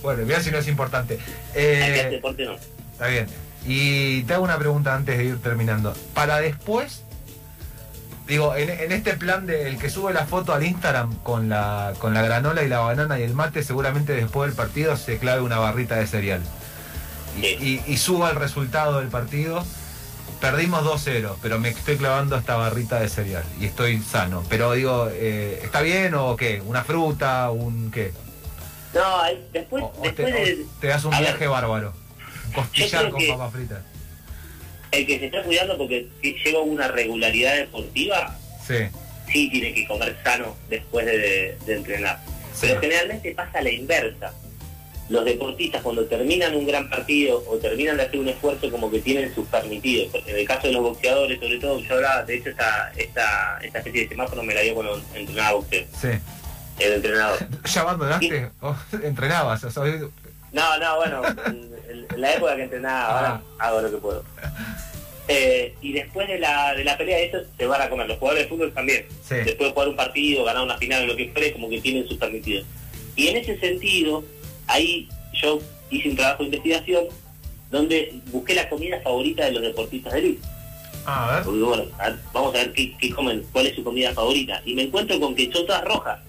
Bueno, 0.02 0.24
mira 0.24 0.40
si 0.40 0.50
no 0.50 0.58
es 0.58 0.68
importante. 0.68 1.18
Eh, 1.54 2.08
deporte 2.10 2.44
no. 2.44 2.56
está 2.92 3.08
bien. 3.08 3.26
Y 3.66 4.22
te 4.22 4.34
hago 4.34 4.44
una 4.44 4.58
pregunta 4.58 4.94
antes 4.94 5.18
de 5.18 5.24
ir 5.24 5.38
terminando. 5.42 5.94
Para 6.14 6.40
después, 6.40 7.02
digo, 8.26 8.54
en, 8.56 8.70
en 8.70 8.92
este 8.92 9.14
plan 9.14 9.46
de 9.46 9.68
el 9.68 9.78
que 9.78 9.88
sube 9.90 10.12
la 10.12 10.26
foto 10.26 10.52
al 10.52 10.64
Instagram 10.64 11.14
con 11.22 11.48
la, 11.48 11.92
con 11.98 12.12
la 12.14 12.22
granola 12.22 12.62
y 12.62 12.68
la 12.68 12.78
banana 12.80 13.18
y 13.18 13.22
el 13.22 13.34
mate, 13.34 13.62
seguramente 13.62 14.12
después 14.14 14.48
del 14.50 14.56
partido 14.56 14.96
se 14.96 15.18
clave 15.18 15.40
una 15.42 15.58
barrita 15.58 15.96
de 15.96 16.06
cereal. 16.06 16.42
Y, 17.36 17.40
Sí. 17.40 17.82
y- 17.86 17.92
y 17.92 17.96
suba 17.98 18.30
el 18.30 18.36
resultado 18.36 18.98
del 19.00 19.08
partido. 19.08 19.64
Perdimos 20.40 20.84
2-0, 20.84 21.36
pero 21.40 21.58
me 21.58 21.70
estoy 21.70 21.96
clavando 21.96 22.36
esta 22.36 22.56
barrita 22.56 22.98
de 23.00 23.08
cereal 23.08 23.44
y 23.60 23.66
estoy 23.66 24.00
sano. 24.02 24.42
Pero 24.50 24.72
digo, 24.72 25.08
eh, 25.12 25.60
¿está 25.62 25.80
bien 25.80 26.14
o 26.14 26.36
qué? 26.36 26.60
¿Una 26.64 26.84
fruta? 26.84 27.50
¿Un 27.50 27.90
qué? 27.90 28.12
No, 28.94 29.00
después, 29.52 29.82
O, 29.82 29.86
o 29.98 30.02
te, 30.02 30.08
después 30.22 30.34
de- 30.34 30.62
o 30.64 30.80
te 30.80 30.86
das 30.88 31.04
un 31.04 31.14
a 31.14 31.20
ver, 31.20 31.28
viaje 31.30 31.46
bárbaro. 31.46 31.92
Costillar 32.54 33.10
con 33.10 33.20
que- 33.20 33.28
papas 33.28 33.52
fritas. 33.52 33.78
El 34.92 35.06
que 35.06 35.18
se 35.18 35.26
está 35.26 35.42
cuidando 35.42 35.76
porque 35.78 36.06
lleva 36.22 36.60
una 36.60 36.88
regularidad 36.88 37.56
deportiva, 37.56 38.36
Sí, 38.66 38.74
sí 39.32 39.48
tiene 39.50 39.72
que 39.74 39.86
comer 39.86 40.16
sano 40.24 40.56
después 40.68 41.06
de, 41.06 41.56
de 41.66 41.74
entrenar. 41.76 42.20
sí. 42.52 42.66
Pero 42.68 42.80
generalmente 42.80 43.32
pasa 43.32 43.60
la 43.60 43.70
inversa. 43.70 44.32
Los 45.08 45.24
deportistas 45.24 45.82
cuando 45.82 46.04
terminan 46.06 46.56
un 46.56 46.66
gran 46.66 46.90
partido 46.90 47.44
o 47.46 47.56
terminan 47.58 47.96
de 47.96 48.02
hacer 48.02 48.18
un 48.18 48.28
esfuerzo 48.28 48.68
como 48.72 48.90
que 48.90 48.98
tienen 49.00 49.32
sus 49.32 49.46
permitidos. 49.46 50.12
En 50.26 50.36
el 50.36 50.44
caso 50.48 50.66
de 50.66 50.72
los 50.72 50.82
boxeadores, 50.82 51.38
sobre 51.38 51.58
todo, 51.60 51.78
yo 51.78 51.94
hablaba, 51.94 52.24
de 52.24 52.34
hecho 52.38 52.50
esta, 52.50 52.90
esta, 52.96 53.58
esta 53.62 53.78
especie 53.78 54.02
de 54.02 54.08
semáforo 54.08 54.42
me 54.42 54.52
la 54.52 54.62
dio 54.62 54.74
cuando 54.74 55.00
entrenaba 55.14 55.52
boxeo, 55.52 55.84
sí. 56.00 56.08
el 56.80 56.92
entrenador. 56.94 57.38
¿Ya 57.72 57.80
abandonaste? 57.82 58.50
¿O 58.60 58.74
entrenabas? 59.04 59.62
O 59.62 59.70
sea, 59.70 59.84
No, 60.52 60.78
no, 60.78 60.96
bueno, 60.96 61.22
en, 61.46 61.76
en 61.88 62.20
la 62.20 62.34
época 62.34 62.56
que 62.56 62.62
entrenaba, 62.62 63.18
ahora 63.18 63.42
hago 63.58 63.80
lo 63.82 63.90
que 63.90 63.96
puedo. 63.98 64.24
Eh, 65.28 65.74
y 65.82 65.92
después 65.92 66.28
de 66.28 66.38
la, 66.38 66.74
de 66.74 66.84
la 66.84 66.96
pelea 66.96 67.18
de 67.18 67.26
eso 67.26 67.38
se 67.56 67.66
van 67.66 67.82
a 67.82 67.88
comer. 67.88 68.06
Los 68.06 68.18
jugadores 68.18 68.44
de 68.44 68.48
fútbol 68.48 68.72
también. 68.72 69.06
Sí. 69.22 69.34
Después 69.34 69.68
de 69.68 69.72
jugar 69.72 69.88
un 69.88 69.96
partido, 69.96 70.44
ganar 70.44 70.62
una 70.62 70.78
final 70.78 71.06
lo 71.06 71.16
que 71.16 71.30
fuere, 71.30 71.52
como 71.52 71.68
que 71.68 71.80
tienen 71.80 72.06
sus 72.06 72.16
permitidos. 72.16 72.64
Y 73.16 73.28
en 73.28 73.38
ese 73.38 73.58
sentido, 73.58 74.24
ahí 74.66 75.08
yo 75.32 75.58
hice 75.90 76.10
un 76.10 76.16
trabajo 76.16 76.38
de 76.42 76.44
investigación 76.46 77.04
donde 77.70 78.14
busqué 78.26 78.54
la 78.54 78.68
comida 78.68 79.00
favorita 79.00 79.46
de 79.46 79.52
los 79.52 79.62
deportistas 79.62 80.12
de 80.12 80.18
élite. 80.20 80.46
Ah, 81.06 81.28
a 81.28 81.34
ver. 81.36 81.44
Porque 81.44 81.60
bueno, 81.60 81.84
a 81.98 82.10
ver, 82.10 82.18
vamos 82.32 82.54
a 82.54 82.58
ver 82.58 82.72
qué, 82.72 82.96
qué 82.96 83.10
comen, 83.10 83.44
cuál 83.52 83.66
es 83.66 83.74
su 83.74 83.82
comida 83.82 84.12
favorita. 84.12 84.62
Y 84.64 84.74
me 84.74 84.82
encuentro 84.82 85.18
con 85.18 85.34
que 85.34 85.50
son 85.50 85.66
todas 85.66 85.84
rojas 85.84 86.20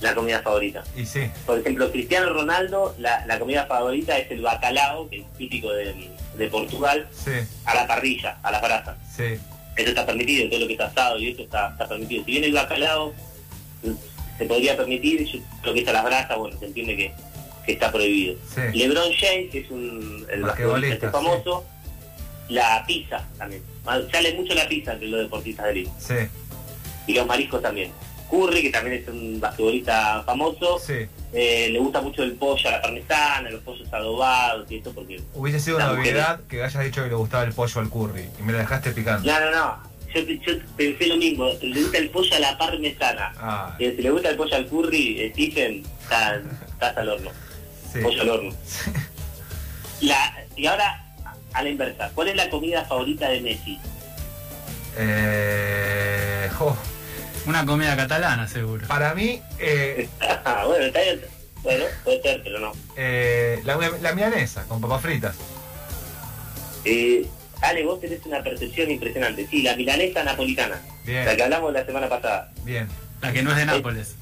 la 0.00 0.14
comida 0.14 0.40
favorita. 0.42 0.84
Y 0.96 1.04
sí. 1.06 1.30
Por 1.46 1.58
ejemplo, 1.58 1.90
Cristiano 1.90 2.32
Ronaldo, 2.32 2.94
la, 2.98 3.26
la 3.26 3.38
comida 3.38 3.66
favorita 3.66 4.16
es 4.18 4.30
el 4.30 4.42
bacalao, 4.42 5.08
que 5.08 5.20
es 5.20 5.24
típico 5.36 5.72
de, 5.72 6.10
de 6.36 6.48
Portugal, 6.48 7.08
Sí, 7.12 7.32
a 7.64 7.74
la 7.74 7.86
parrilla, 7.86 8.38
a 8.42 8.50
las 8.50 8.62
brasas. 8.62 8.96
sí. 9.16 9.38
Eso 9.76 9.90
está 9.90 10.04
permitido, 10.04 10.48
todo 10.50 10.58
lo 10.58 10.66
que 10.66 10.72
está 10.72 10.86
asado 10.86 11.20
y 11.20 11.28
eso 11.30 11.42
está, 11.42 11.68
está 11.68 11.86
permitido. 11.86 12.24
Si 12.24 12.32
bien 12.32 12.42
el 12.42 12.52
bacalao 12.52 13.14
mm, 13.84 13.90
se 14.36 14.44
podría 14.46 14.76
permitir, 14.76 15.24
yo 15.24 15.38
creo 15.62 15.72
que 15.74 15.80
es 15.82 15.88
a 15.88 15.92
las 15.92 16.04
brasas, 16.04 16.36
bueno, 16.36 16.58
se 16.58 16.66
entiende 16.66 16.96
que, 16.96 17.12
que 17.64 17.72
está 17.74 17.92
prohibido. 17.92 18.34
LeBron 18.74 19.12
James, 19.12 19.50
que 19.52 19.60
es 19.60 19.70
un, 19.70 20.26
el 20.32 20.42
Basquetbolista, 20.42 21.12
famoso, 21.12 21.64
la 22.48 22.82
pizza 22.88 23.24
también. 23.38 23.62
Sale 24.10 24.34
mucho 24.34 24.52
la 24.54 24.66
pizza 24.68 24.94
entre 24.94 25.06
los 25.08 25.20
deportistas 25.20 25.66
de. 25.66 25.88
Sí, 25.98 26.14
Y 27.06 27.14
los 27.14 27.24
mariscos 27.28 27.62
también. 27.62 27.92
Curry, 28.30 28.62
que 28.62 28.70
también 28.70 29.02
es 29.02 29.08
un 29.08 29.40
basquetbolista 29.40 30.22
famoso, 30.24 30.78
sí. 30.78 31.06
eh, 31.32 31.68
le 31.72 31.78
gusta 31.78 32.00
mucho 32.02 32.22
el 32.22 32.32
pollo 32.32 32.68
a 32.68 32.72
la 32.72 32.82
parmesana, 32.82 33.48
los 33.50 33.62
pollos 33.62 33.90
adobados 33.92 34.70
y 34.70 34.76
eso 34.78 34.92
porque... 34.92 35.20
Hubiese 35.34 35.60
sido 35.60 35.76
una 35.78 35.92
obviedad 35.92 36.40
que 36.48 36.62
hayas 36.62 36.84
dicho 36.84 37.02
que 37.02 37.08
le 37.08 37.14
gustaba 37.14 37.44
el 37.44 37.52
pollo 37.52 37.80
al 37.80 37.88
curry 37.88 38.28
y 38.38 38.42
me 38.42 38.52
lo 38.52 38.58
dejaste 38.58 38.90
picando. 38.92 39.30
No, 39.30 39.40
no, 39.40 39.50
no. 39.50 39.88
Yo, 40.14 40.20
yo 40.22 40.52
pensé 40.76 41.06
lo 41.06 41.16
mismo. 41.16 41.48
Le 41.60 41.80
gusta 41.82 41.98
el 41.98 42.10
pollo 42.10 42.34
a 42.34 42.38
la 42.38 42.56
parmesana. 42.58 43.32
Ah, 43.38 43.76
Eh, 43.78 43.92
si 43.96 44.02
le 44.02 44.10
gusta 44.10 44.30
el 44.30 44.36
pollo 44.36 44.56
al 44.56 44.66
curry, 44.66 45.20
eh, 45.20 45.30
Stephen, 45.32 45.84
está- 46.02 46.36
estás 46.70 46.96
al 46.96 47.08
horno. 47.10 47.30
sí. 47.92 48.00
Pollo 48.00 48.22
al 48.22 48.28
horno. 48.30 48.54
La, 50.00 50.34
y 50.56 50.66
ahora, 50.66 51.04
a 51.52 51.62
la 51.62 51.68
inversa. 51.68 52.10
¿Cuál 52.14 52.28
es 52.28 52.36
la 52.36 52.48
comida 52.50 52.84
favorita 52.84 53.28
de 53.28 53.40
Messi? 53.40 53.78
Eh, 54.96 56.48
Una 57.48 57.64
comida 57.64 57.96
catalana, 57.96 58.46
seguro. 58.46 58.86
para 58.86 59.14
mí, 59.14 59.40
eh, 59.58 60.08
bueno, 60.66 60.84
está 60.84 61.00
bien. 61.00 61.20
Bueno, 61.62 61.84
puede 62.04 62.22
ser, 62.22 62.42
pero 62.44 62.60
no. 62.60 62.72
eh, 62.96 63.60
la, 63.64 63.76
la 64.00 64.12
milanesa 64.12 64.64
con 64.64 64.80
papas 64.80 65.00
fritas. 65.02 65.34
Eh, 66.84 67.26
Ale, 67.62 67.84
vos 67.84 68.00
tenés 68.00 68.24
una 68.26 68.42
percepción 68.42 68.90
impresionante. 68.90 69.46
Sí, 69.50 69.62
la 69.62 69.74
milanesa 69.76 70.22
napolitana. 70.22 70.80
Bien. 71.04 71.24
La 71.24 71.34
que 71.34 71.42
hablamos 71.42 71.72
la 71.72 71.84
semana 71.84 72.08
pasada. 72.08 72.52
Bien. 72.64 72.86
La 73.20 73.32
que 73.32 73.42
no 73.42 73.50
es 73.50 73.56
de 73.56 73.66
Nápoles. 73.66 74.14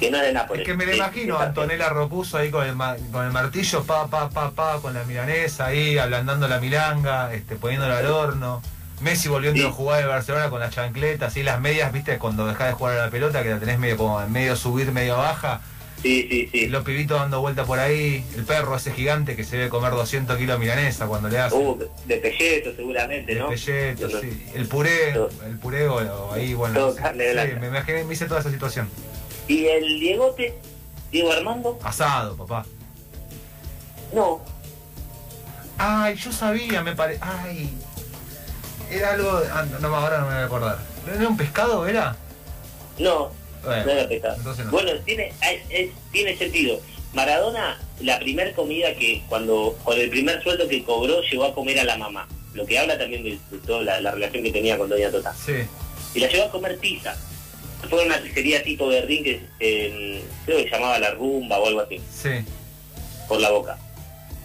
Que 0.00 0.10
no 0.10 0.16
es 0.16 0.24
de 0.24 0.32
Nápoles. 0.32 0.62
Es 0.62 0.66
que 0.66 0.74
me 0.76 0.84
lo 0.86 0.92
Eh, 0.92 0.96
imagino, 0.96 1.38
Antonella 1.38 1.88
Ropuso 1.90 2.38
ahí 2.38 2.50
con 2.50 2.66
el, 2.66 2.74
ma- 2.74 2.96
con 3.12 3.24
el 3.24 3.30
martillo, 3.32 3.84
pa, 3.84 4.08
pa, 4.08 4.28
pa, 4.28 4.50
pa, 4.50 4.80
con 4.80 4.94
la 4.94 5.04
milanesa 5.04 5.66
ahí, 5.66 5.96
ablandando 5.98 6.48
la 6.48 6.58
milanga, 6.58 7.32
este, 7.32 7.54
poniéndola 7.56 7.98
al 7.98 8.06
horno. 8.06 8.62
Messi 9.00 9.28
volviendo 9.28 9.60
Sí. 9.60 9.66
a 9.66 9.70
jugar 9.72 10.02
en 10.02 10.08
Barcelona 10.08 10.48
con 10.50 10.60
las 10.60 10.74
chancletas 10.74 11.36
y 11.36 11.42
las 11.42 11.60
medias, 11.60 11.92
viste, 11.92 12.18
cuando 12.18 12.46
dejás 12.46 12.68
de 12.68 12.72
jugar 12.74 12.98
a 12.98 13.04
la 13.06 13.10
pelota, 13.10 13.42
que 13.42 13.50
la 13.50 13.58
tenés 13.60 13.78
medio 13.78 13.96
como 13.96 14.20
en 14.22 14.32
medio 14.32 14.56
subir, 14.56 14.90
medio 14.92 15.16
baja. 15.16 15.60
Sí, 16.02 16.26
sí, 16.30 16.48
sí. 16.52 16.66
los 16.68 16.84
pibitos 16.84 17.18
dando 17.18 17.40
vuelta 17.40 17.64
por 17.64 17.78
ahí, 17.78 18.24
el 18.36 18.44
perro 18.44 18.76
ese 18.76 18.92
gigante 18.92 19.34
que 19.34 19.44
se 19.44 19.56
debe 19.56 19.70
comer 19.70 19.92
200 19.92 20.36
kilos 20.36 20.56
de 20.58 20.64
milanesa 20.64 21.06
cuando 21.06 21.28
le 21.28 21.38
hace. 21.38 21.56
Uh, 21.56 21.78
de 22.04 22.16
pelleto 22.18 22.70
seguramente, 22.76 23.34
¿no? 23.34 23.48
pelleto, 23.48 24.08
Todo- 24.08 24.20
sí. 24.20 24.46
El 24.54 24.66
puré, 24.68 25.12
Todo- 25.14 25.30
el 25.46 25.58
puré 25.58 25.88
o, 25.88 26.32
ahí, 26.32 26.54
bueno. 26.54 26.74
todo 26.78 26.94
sé. 26.94 27.00
carne. 27.02 27.24
Sí, 27.32 27.56
me 27.60 27.66
imaginé, 27.68 28.04
me 28.04 28.12
hice 28.12 28.26
toda 28.26 28.40
esa 28.40 28.50
situación. 28.50 28.88
¿Y 29.48 29.64
el 29.66 29.98
Diegote? 30.00 30.54
¿Diego 31.10 31.32
Armando? 31.32 31.78
Asado, 31.82 32.36
papá. 32.36 32.64
No. 34.14 34.42
Ay, 35.78 36.14
yo 36.16 36.30
sabía, 36.30 36.82
me 36.82 36.94
parece. 36.94 37.20
Ay. 37.22 37.74
Era 38.90 39.12
algo. 39.14 39.40
ah, 39.52 39.64
no, 39.80 39.94
ahora 39.96 40.18
no 40.18 40.26
me 40.26 40.34
voy 40.34 40.42
a 40.42 40.46
acordar. 40.46 40.78
¿No 41.06 41.14
era 41.14 41.28
un 41.28 41.36
pescado, 41.36 41.86
era? 41.86 42.16
No, 42.98 43.30
Bueno, 43.64 43.84
no 43.84 43.90
era 43.92 44.08
pescado. 44.08 44.36
no. 44.44 44.70
Bueno, 44.70 44.92
tiene, 45.04 45.32
es- 45.70 45.90
tiene 46.12 46.36
sentido. 46.36 46.80
Maradona, 47.12 47.78
la 48.00 48.18
primer 48.18 48.52
comida 48.54 48.94
que 48.94 49.22
cuando, 49.28 49.76
con 49.84 49.98
el 49.98 50.10
primer 50.10 50.42
sueldo 50.42 50.68
que 50.68 50.84
cobró, 50.84 51.20
llegó 51.22 51.44
a 51.46 51.54
comer 51.54 51.80
a 51.80 51.84
la 51.84 51.96
mamá. 51.96 52.28
Lo 52.54 52.64
que 52.66 52.78
habla 52.78 52.98
también 52.98 53.22
de, 53.24 53.38
de 53.50 53.58
toda 53.66 53.82
la, 53.82 54.00
la 54.00 54.10
relación 54.12 54.42
que 54.42 54.50
tenía 54.52 54.76
con 54.78 54.88
Doña 54.88 55.10
Tota. 55.10 55.34
Sí. 55.34 55.54
Y 56.14 56.20
la 56.20 56.28
llevó 56.28 56.44
a 56.44 56.50
comer 56.50 56.78
pizza. 56.78 57.14
Fue 57.90 58.04
una 58.04 58.18
pizzería 58.18 58.62
tipo 58.62 58.88
de 58.90 59.02
ring 59.02 59.22
que 59.22 59.40
eh, 59.60 60.24
creo 60.44 60.58
que 60.58 60.64
se 60.64 60.70
llamaba 60.70 60.98
La 60.98 61.10
Rumba 61.12 61.58
o 61.58 61.66
algo 61.68 61.80
así, 61.82 62.00
Sí. 62.12 62.30
por 63.28 63.40
la 63.40 63.50
boca. 63.50 63.78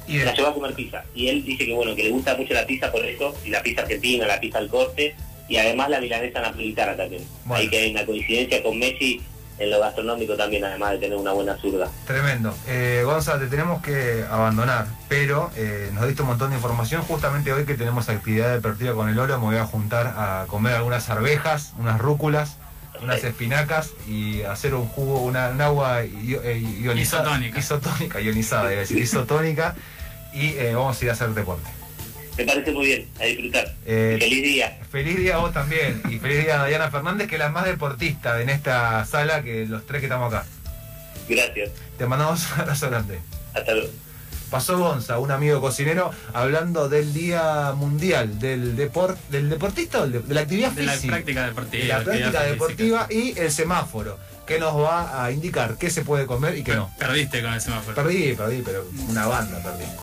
Y 0.08 0.20
La 0.20 0.34
llevó 0.34 0.50
a 0.50 0.54
comer 0.54 0.74
pizza. 0.74 1.04
Y 1.16 1.28
él 1.28 1.44
dice 1.44 1.66
que 1.66 1.74
bueno, 1.74 1.96
que 1.96 2.04
le 2.04 2.10
gusta 2.10 2.36
mucho 2.36 2.54
la 2.54 2.66
pizza 2.66 2.92
por 2.92 3.06
eso, 3.06 3.36
y 3.46 3.50
la 3.50 3.62
pizza 3.62 3.82
argentina, 3.82 4.26
la 4.28 4.40
pizza 4.40 4.58
al 4.58 4.70
corte, 4.70 5.16
y 5.48 5.58
además 5.58 5.90
la 5.90 6.00
milanesa 6.00 6.42
napolitana 6.42 6.96
también. 6.96 7.24
Bueno. 7.46 7.62
Ahí 7.62 7.70
que 7.70 7.78
hay 7.78 7.92
una 7.92 8.06
coincidencia 8.06 8.64
con 8.64 8.80
Messi 8.80 9.22
en 9.62 9.70
lo 9.70 9.80
gastronómico 9.80 10.36
también, 10.36 10.64
además 10.66 10.92
de 10.92 10.98
tener 10.98 11.18
una 11.18 11.34
buena 11.34 11.56
zurda. 11.58 11.88
Tremendo. 12.08 12.54
Eh, 12.68 13.04
Gonza, 13.06 13.38
te 13.38 13.48
tenemos 13.48 13.82
que 13.82 14.24
abandonar, 14.30 14.88
pero 15.08 15.52
eh, 15.56 15.90
nos 15.94 16.08
diste 16.08 16.24
un 16.24 16.30
montón 16.30 16.50
de 16.50 16.56
información. 16.56 17.04
Justamente 17.04 17.54
hoy 17.54 17.66
que 17.66 17.76
tenemos 17.76 18.10
actividad 18.10 18.54
deportiva 18.54 18.94
con 18.96 19.08
el 19.10 19.20
oro, 19.20 19.38
me 19.38 19.46
voy 19.46 19.58
a 19.58 19.66
juntar 19.66 20.08
a 20.18 20.46
comer 20.48 20.74
algunas 20.74 21.10
arvejas, 21.10 21.74
unas 21.78 22.00
rúculas, 22.00 22.58
unas 23.02 23.24
espinacas 23.24 23.92
y 24.08 24.42
hacer 24.44 24.74
un 24.74 24.88
jugo, 24.88 25.22
una, 25.22 25.50
un 25.50 25.62
agua 25.62 26.04
eh, 26.04 26.64
ionizada. 26.82 27.24
Isotónica. 27.24 27.60
Isotónica, 27.60 28.22
ionizada, 28.22 28.64
iba 28.72 28.78
a 28.78 28.80
decir, 28.82 28.98
isotónica. 28.98 29.76
Y 30.34 30.50
eh, 30.50 30.74
vamos 30.76 31.02
a 31.02 31.06
ir 31.06 31.10
a 31.10 31.14
hacer 31.14 31.30
deporte. 31.30 31.70
Me 32.38 32.46
parece 32.46 32.72
muy 32.72 32.86
bien, 32.86 33.08
a 33.20 33.26
disfrutar. 33.26 33.76
Eh, 33.86 34.18
Feliz 34.20 34.44
día. 34.44 34.80
Feliz 34.90 35.18
día 35.18 35.36
a 35.36 35.40
vos 35.40 35.54
también. 35.54 36.02
Y 36.10 36.18
feliz 36.18 36.46
día 36.46 36.62
a 36.64 36.66
Diana 36.66 36.90
Fernández, 36.90 37.28
que 37.28 37.36
es 37.36 37.40
la 37.40 37.50
más 37.50 37.66
deportista 37.66 38.42
en 38.42 38.50
esta 38.50 39.04
sala 39.06 39.44
que 39.44 39.66
los 39.66 39.86
tres 39.86 40.00
que 40.00 40.06
estamos 40.06 40.34
acá. 40.34 40.46
Gracias. 41.28 41.72
Te 41.98 42.06
mandamos 42.06 42.50
un 42.54 42.62
abrazo 42.62 42.90
grande. 42.90 43.20
Hasta 43.54 43.74
luego. 43.74 43.90
Pasó 44.52 44.78
Gonza, 44.78 45.18
un 45.18 45.32
amigo 45.32 45.62
cocinero, 45.62 46.12
hablando 46.34 46.90
del 46.90 47.14
Día 47.14 47.72
Mundial 47.76 48.38
del 48.38 48.76
deport, 48.76 49.18
del 49.30 49.50
deportista 49.50 50.06
de, 50.06 50.20
de 50.20 50.34
la 50.34 50.42
actividad 50.42 50.72
De 50.74 50.84
la 50.84 50.92
física. 50.92 51.14
práctica 51.14 51.46
deportiva. 51.48 51.82
De 51.84 51.88
la 51.88 52.04
práctica 52.04 52.44
deportiva 52.44 53.08
física. 53.08 53.38
y 53.38 53.40
el 53.40 53.52
semáforo, 53.52 54.20
que 54.46 54.60
nos 54.60 54.76
va 54.78 55.24
a 55.24 55.32
indicar 55.32 55.78
qué 55.78 55.90
se 55.90 56.02
puede 56.02 56.26
comer 56.26 56.58
y 56.58 56.64
qué 56.64 56.76
no. 56.76 56.92
Perdiste 57.00 57.42
con 57.42 57.54
el 57.54 57.62
semáforo. 57.62 57.96
Perdí, 57.96 58.34
perdí, 58.34 58.62
pero 58.64 58.86
una 59.08 59.26
banda 59.26 59.58
perdí. 59.64 59.86